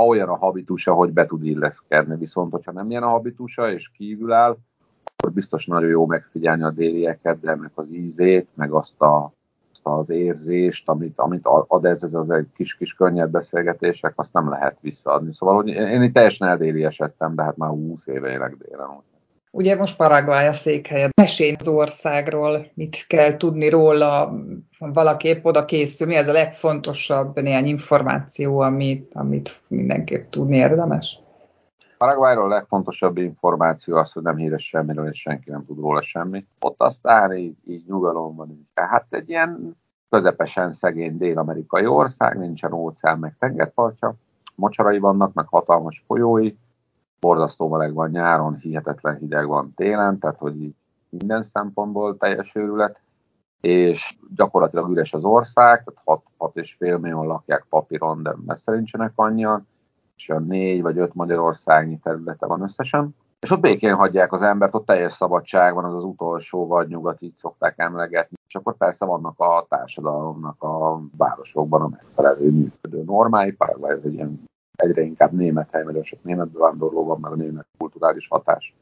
ha 0.00 0.06
olyan 0.06 0.28
a 0.28 0.36
habitusa, 0.36 0.92
hogy 0.92 1.12
be 1.12 1.26
tud 1.26 1.44
illeszkedni. 1.44 2.16
Viszont, 2.16 2.52
hogyha 2.52 2.72
nem 2.72 2.90
ilyen 2.90 3.02
a 3.02 3.08
habitusa, 3.08 3.72
és 3.72 3.90
kívül 3.96 4.32
áll, 4.32 4.56
akkor 5.16 5.32
biztos 5.32 5.66
nagyon 5.66 5.88
jó 5.88 6.06
megfigyelni 6.06 6.62
a 6.62 6.70
délieket, 6.70 7.40
de 7.40 7.50
ennek 7.50 7.70
az 7.74 7.92
ízét, 7.92 8.48
meg 8.54 8.72
azt, 8.72 9.00
a, 9.00 9.32
azt 9.72 9.80
az 9.82 10.10
érzést, 10.10 10.88
amit, 10.88 11.18
amit 11.18 11.46
ad 11.66 11.84
ez, 11.84 12.02
ez 12.02 12.14
az 12.14 12.30
egy 12.30 12.46
kis-kis 12.54 12.94
könnyed 12.94 13.30
beszélgetések, 13.30 14.12
azt 14.16 14.32
nem 14.32 14.48
lehet 14.48 14.76
visszaadni. 14.80 15.32
Szóval 15.32 15.54
hogy 15.54 15.68
én, 15.68 15.86
én 15.86 16.02
itt 16.02 16.14
teljesen 16.14 16.48
eldéli 16.48 16.84
esettem, 16.84 17.34
de 17.34 17.42
hát 17.42 17.56
már 17.56 17.70
20 17.70 18.06
éve 18.06 18.30
élek 18.30 18.56
délen. 18.56 18.88
Ugye 19.52 19.76
most 19.76 19.96
Paraguay 19.96 20.46
a 20.46 20.52
székhelye. 20.52 21.08
Mesélj 21.16 21.56
az 21.58 21.68
országról, 21.68 22.70
mit 22.74 23.06
kell 23.06 23.36
tudni 23.36 23.68
róla, 23.68 24.34
valaki 24.78 25.28
épp 25.28 25.44
oda 25.44 25.64
készül, 25.64 26.06
mi 26.06 26.16
az 26.16 26.26
a 26.26 26.32
legfontosabb 26.32 27.40
néhány 27.40 27.66
információ, 27.66 28.60
amit, 28.60 29.10
amit 29.14 29.60
mindenképp 29.68 30.30
tudni 30.30 30.56
érdemes? 30.56 31.18
Paraguayról 31.98 32.44
a 32.44 32.54
legfontosabb 32.54 33.16
információ 33.16 33.96
az, 33.96 34.12
hogy 34.12 34.22
nem 34.22 34.36
híres 34.36 34.66
semmiről, 34.66 35.08
és 35.08 35.20
senki 35.20 35.50
nem 35.50 35.64
tud 35.64 35.78
róla 35.78 36.02
semmit. 36.02 36.46
Ott 36.60 36.82
aztán 36.82 37.32
így, 37.32 37.56
így 37.66 37.84
nyugalom 37.86 38.36
van. 38.36 38.68
Tehát 38.74 39.06
egy 39.10 39.28
ilyen 39.28 39.76
közepesen 40.10 40.72
szegény 40.72 41.16
dél-amerikai 41.16 41.86
ország, 41.86 42.38
nincsen 42.38 42.72
óceán, 42.72 43.18
meg 43.18 43.36
tengerpartja, 43.38 44.14
mocsarai 44.54 44.98
vannak, 44.98 45.32
meg 45.32 45.46
hatalmas 45.48 46.02
folyói, 46.06 46.54
borzasztó 47.20 47.68
meleg 47.68 47.94
van 47.94 48.10
nyáron, 48.10 48.56
hihetetlen 48.56 49.16
hideg 49.16 49.46
van 49.46 49.72
télen, 49.76 50.18
tehát 50.18 50.38
hogy 50.38 50.74
minden 51.08 51.42
szempontból 51.42 52.16
teljes 52.16 52.54
őrület, 52.54 53.00
és 53.60 54.16
gyakorlatilag 54.34 54.90
üres 54.90 55.12
az 55.12 55.24
ország, 55.24 55.84
tehát 55.84 56.22
6-6,5 56.38 57.00
millió 57.00 57.24
lakják 57.24 57.66
papíron, 57.68 58.22
de 58.22 58.34
messze 58.46 58.72
nincsenek 58.72 59.12
annyian, 59.14 59.66
és 60.16 60.28
olyan 60.28 60.46
négy 60.46 60.82
vagy 60.82 60.98
öt 60.98 61.14
magyarországnyi 61.14 61.98
területe 61.98 62.46
van 62.46 62.62
összesen. 62.62 63.14
És 63.40 63.50
ott 63.50 63.60
békén 63.60 63.94
hagyják 63.94 64.32
az 64.32 64.42
embert, 64.42 64.74
ott 64.74 64.86
teljes 64.86 65.12
szabadság 65.12 65.74
van, 65.74 65.84
az 65.84 65.94
az 65.94 66.04
utolsó 66.04 66.66
vagy 66.66 66.88
nyugat, 66.88 67.22
így 67.22 67.36
szokták 67.36 67.74
emlegetni. 67.76 68.36
És 68.48 68.54
akkor 68.54 68.76
persze 68.76 69.04
vannak 69.04 69.38
a 69.38 69.66
társadalomnak 69.68 70.62
a 70.62 71.00
városokban 71.16 71.82
a 71.82 71.88
megfelelő 71.88 72.50
működő 72.50 73.02
normái. 73.02 73.56
Ez 73.82 73.98
egy 74.04 74.14
ilyen 74.14 74.48
egyre 74.80 75.02
inkább 75.02 75.32
német 75.32 75.70
hely, 75.70 75.84
nagyon 75.84 76.02
sok 76.02 76.24
német 76.24 76.48
bevándorló 76.48 77.04
van, 77.04 77.20
meg 77.20 77.32
a 77.32 77.34
német 77.34 77.66
kulturális 77.78 78.28
hatás 78.28 78.74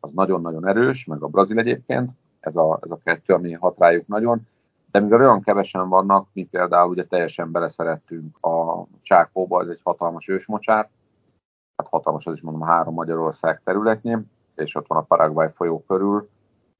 az 0.00 0.10
nagyon-nagyon 0.14 0.66
erős, 0.66 1.04
meg 1.04 1.22
a 1.22 1.26
brazil 1.26 1.58
egyébként, 1.58 2.10
ez 2.40 2.56
a, 2.56 2.78
ez 2.82 2.90
a 2.90 2.98
kettő, 3.04 3.34
ami 3.34 3.52
hat 3.52 3.78
rájuk 3.78 4.06
nagyon. 4.06 4.46
De 4.90 5.00
mivel 5.00 5.20
olyan 5.20 5.42
kevesen 5.42 5.88
vannak, 5.88 6.28
mi 6.32 6.44
például 6.44 6.90
ugye 6.90 7.06
teljesen 7.06 7.50
beleszerettünk 7.50 8.44
a 8.44 8.84
Csákóba, 9.02 9.62
ez 9.62 9.68
egy 9.68 9.80
hatalmas 9.82 10.28
ősmocsár, 10.28 10.88
hát 11.76 11.88
hatalmas, 11.88 12.26
az 12.26 12.34
is 12.34 12.40
mondom, 12.40 12.62
három 12.62 12.94
Magyarország 12.94 13.60
területnyi, 13.64 14.16
és 14.54 14.74
ott 14.74 14.86
van 14.86 14.98
a 14.98 15.02
Paraguay 15.02 15.48
folyó 15.54 15.84
körül, 15.86 16.28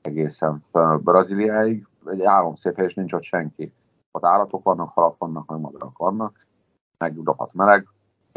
egészen 0.02 0.64
föl 0.70 0.96
Brazíliáig, 0.96 1.86
egy 2.06 2.22
szép 2.54 2.76
hely, 2.76 2.86
és 2.86 2.94
nincs 2.94 3.12
ott 3.12 3.22
senki. 3.22 3.72
Ott 4.10 4.24
állatok 4.24 4.62
vannak, 4.62 4.92
halak 4.92 5.18
vannak, 5.18 5.46
meg 5.46 5.60
madarak 5.60 5.98
vannak, 5.98 6.46
meg 6.98 7.16
rohadt 7.24 7.54
meleg, 7.54 7.86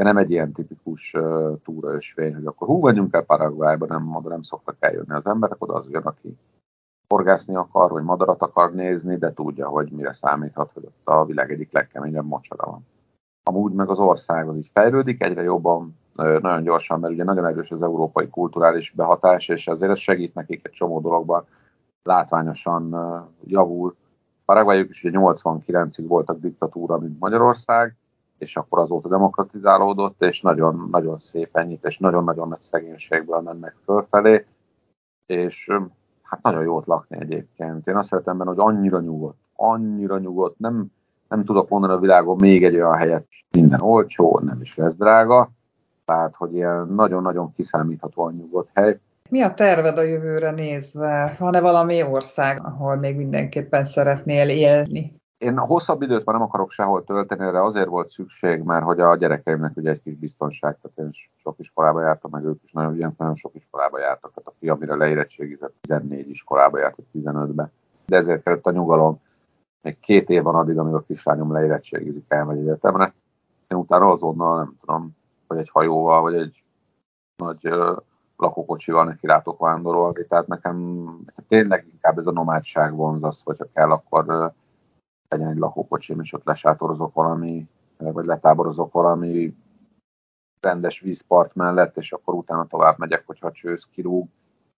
de 0.02 0.08
nem 0.08 0.18
egy 0.18 0.32
ilyen 0.32 0.52
tipikus 0.52 1.14
uh, 1.14 1.60
túraösvény, 1.64 2.36
hogy 2.36 2.46
akkor 2.46 2.68
hú, 2.68 2.86
menjünk 2.86 3.14
el 3.14 3.22
Paraguayba, 3.24 3.86
nem, 3.86 4.16
oda 4.16 4.30
nem 4.30 4.42
szoktak 4.42 4.76
eljönni 4.80 5.14
az 5.14 5.26
emberek, 5.26 5.64
oda 5.64 5.74
az 5.74 5.90
jön, 5.90 6.02
aki 6.02 6.38
horgászni 7.08 7.56
akar, 7.56 7.92
vagy 7.92 8.04
madarat 8.04 8.42
akar 8.42 8.74
nézni, 8.74 9.18
de 9.18 9.34
tudja, 9.34 9.68
hogy 9.68 9.92
mire 9.92 10.14
számíthat, 10.14 10.72
hogy 10.74 10.84
ott 10.86 11.08
a 11.08 11.26
világ 11.26 11.52
egyik 11.52 11.72
legkeményebb 11.72 12.26
mocsara 12.26 12.72
van. 12.72 12.88
Amúgy 13.44 13.74
meg 13.74 13.90
az 13.90 14.00
ország 14.00 14.48
az 14.48 14.56
így 14.56 14.70
fejlődik, 14.74 15.24
egyre 15.24 15.42
jobban, 15.42 15.98
nagyon 16.16 16.64
gyorsan, 16.64 17.00
mert 17.00 17.14
ugye 17.14 17.24
nagyon 17.24 17.46
erős 17.46 17.72
az 17.72 17.82
európai 17.82 18.30
kulturális 18.30 18.94
behatás, 18.96 19.48
és 19.48 19.68
azért 19.68 19.92
ez 19.92 20.00
segít 20.00 20.34
nekik 20.34 20.66
egy 20.66 20.72
csomó 20.72 21.00
dologban, 21.00 21.46
látványosan 22.04 22.96
javul. 23.46 23.96
Paraguayuk 24.46 24.90
is 24.90 25.04
ugye 25.04 25.18
89-ig 25.22 26.06
voltak 26.08 26.40
diktatúra, 26.40 26.98
mint 26.98 27.20
Magyarország, 27.20 27.96
és 28.42 28.56
akkor 28.56 28.80
azóta 28.80 29.08
demokratizálódott, 29.08 30.22
és 30.22 30.42
nagyon-nagyon 30.42 31.20
szépen 31.20 31.68
nyit, 31.68 31.86
és 31.86 31.98
nagyon-nagyon 31.98 32.48
nagy 32.48 32.64
szegénységből 32.72 33.40
mennek 33.40 33.76
fölfelé, 33.86 34.46
és 35.26 35.70
hát 36.24 36.42
nagyon 36.42 36.64
jót 36.64 36.86
lakni 36.86 37.18
egyébként. 37.20 37.88
Én 37.88 37.96
azt 37.96 38.08
szeretem 38.08 38.38
benne, 38.38 38.50
hogy 38.50 38.60
annyira 38.60 39.00
nyugodt, 39.00 39.38
annyira 39.56 40.18
nyugodt, 40.18 40.60
nem, 40.60 40.86
nem 41.30 41.44
tudok 41.44 41.70
mondani 41.70 41.94
a 41.94 41.98
világon 42.00 42.36
még 42.40 42.64
egy 42.64 42.76
olyan 42.76 42.98
helyet, 42.98 43.28
minden 43.52 43.82
olcsó, 43.82 44.40
nem 44.44 44.62
is 44.62 44.76
lesz 44.76 44.96
drága, 44.96 45.50
tehát, 46.06 46.36
hogy 46.36 46.54
ilyen 46.54 46.88
nagyon-nagyon 46.88 47.54
kiszámíthatóan 47.54 48.34
nyugodt 48.34 48.70
hely. 48.74 49.00
Mi 49.30 49.42
a 49.42 49.54
terved 49.54 49.98
a 49.98 50.02
jövőre 50.02 50.52
nézve? 50.52 51.36
Van-e 51.40 51.62
valami 51.62 52.04
ország, 52.04 52.66
ahol 52.66 52.96
még 52.96 53.16
mindenképpen 53.16 53.84
szeretnél 53.84 54.50
élni? 54.50 55.21
Én 55.42 55.58
hosszabb 55.58 56.02
időt 56.02 56.26
már 56.26 56.36
nem 56.36 56.46
akarok 56.46 56.72
sehol 56.72 57.04
tölteni, 57.04 57.46
erre 57.46 57.64
azért 57.64 57.88
volt 57.88 58.12
szükség, 58.12 58.62
mert 58.62 58.84
hogy 58.84 59.00
a 59.00 59.16
gyerekeimnek 59.16 59.78
ugye 59.78 59.90
egy 59.90 60.02
kis 60.02 60.16
biztonság, 60.16 60.78
tehát 60.82 60.98
én 60.98 61.10
sok 61.44 61.56
iskolába 61.60 62.02
jártam, 62.02 62.32
meg 62.32 62.44
ők 62.44 62.64
is 62.64 62.72
nagyon, 62.72 62.96
ilyen, 62.96 63.14
nagyon 63.18 63.36
sok 63.36 63.56
iskolába 63.56 64.00
jártak, 64.00 64.34
tehát 64.34 64.50
a 64.50 64.54
fiam, 64.60 64.76
amire 64.76 64.96
leérettségizett, 64.96 65.74
14 65.82 66.30
iskolába 66.30 66.80
járt, 66.80 66.98
15-be. 67.14 67.72
De 68.06 68.18
ezért 68.18 68.44
kellett 68.44 68.66
a 68.66 68.72
nyugalom. 68.72 69.22
Még 69.82 70.00
két 70.00 70.30
év 70.30 70.44
van 70.44 70.56
addig, 70.56 70.78
amíg 70.78 70.94
a 70.94 71.04
kislányom 71.08 71.52
leérettségizik, 71.52 72.26
elmegy 72.28 72.58
egyetemre. 72.58 73.14
Én 73.68 73.78
utána 73.78 74.12
azonnal, 74.12 74.58
nem 74.58 74.76
tudom, 74.80 75.16
vagy 75.48 75.58
egy 75.58 75.70
hajóval, 75.70 76.22
vagy 76.22 76.34
egy 76.34 76.64
nagy 77.36 77.70
lakókocsival 78.38 79.06
neki 79.06 79.28
rátok 79.28 79.60
vándorolni, 79.60 80.26
tehát 80.28 80.48
nekem 80.48 81.06
tényleg 81.48 81.88
inkább 81.92 82.18
ez 82.18 82.26
a 82.26 82.32
nomádság 82.32 82.96
vonz 82.96 83.24
az, 83.24 83.40
hogyha 83.44 83.66
kell, 83.74 83.92
akkor 83.92 84.54
legyen 85.32 85.50
egy 85.50 85.58
lakókocsim, 85.58 86.20
és 86.22 86.34
ott 86.34 86.44
lesátorozok 86.44 87.14
valami, 87.14 87.68
vagy 87.98 88.26
letáborozok 88.26 88.92
valami 88.92 89.56
rendes 90.60 91.00
vízpart 91.00 91.56
mellett, 91.56 91.98
és 91.98 92.12
akkor 92.12 92.34
utána 92.34 92.66
tovább 92.68 92.98
megyek, 92.98 93.24
hogyha 93.26 93.52
csősz 93.52 93.88
kirúg. 93.92 94.28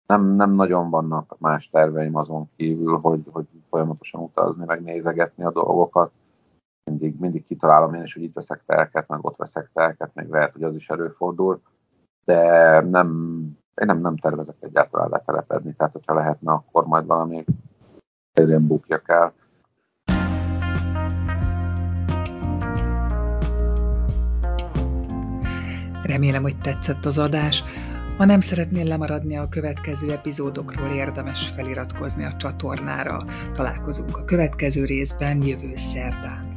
Nem, 0.06 0.26
nem 0.36 0.52
nagyon 0.52 0.90
vannak 0.90 1.36
más 1.40 1.70
terveim 1.70 2.16
azon 2.16 2.50
kívül, 2.56 2.98
hogy, 2.98 3.24
hogy 3.32 3.46
folyamatosan 3.70 4.22
utazni, 4.22 4.66
meg 4.66 4.82
nézegetni 4.82 5.44
a 5.44 5.52
dolgokat. 5.52 6.12
Mindig, 6.84 7.20
mindig 7.20 7.46
kitalálom 7.46 7.94
én 7.94 8.04
is, 8.04 8.14
hogy 8.14 8.24
itt 8.24 8.34
veszek 8.34 8.64
telket, 8.66 9.08
meg 9.08 9.26
ott 9.26 9.38
veszek 9.38 9.70
telket, 9.74 10.14
még 10.14 10.28
lehet, 10.28 10.54
hogy 10.54 10.64
az 10.64 10.76
is 10.76 10.90
előfordul 10.90 11.62
de 12.26 12.82
nem, 12.82 13.10
én 13.82 13.88
nem, 13.88 14.02
nem 14.02 14.18
tervezek 14.18 14.56
egyáltalán 14.60 15.10
letelepedni, 15.10 15.74
tehát 15.74 15.94
hogyha 15.94 16.14
lehetne, 16.14 16.52
akkor 16.52 16.86
majd 16.86 17.06
valami 17.06 17.46
helyén 18.34 18.68
bukjak 18.68 19.10
el. 19.10 19.34
Remélem, 26.14 26.42
hogy 26.42 26.58
tetszett 26.58 27.06
az 27.06 27.18
adás. 27.18 27.64
Ha 28.18 28.26
nem 28.26 28.42
szeretnél 28.42 28.86
lemaradni 28.86 29.38
a 29.38 29.50
következő 29.50 30.12
epizódokról, 30.12 30.90
érdemes 30.90 31.48
feliratkozni 31.48 32.24
a 32.24 32.36
csatornára. 32.38 33.26
Találkozunk 33.54 34.18
a 34.18 34.26
következő 34.26 34.86
részben 34.86 35.46
jövő 35.46 35.76
szerdán. 35.76 36.53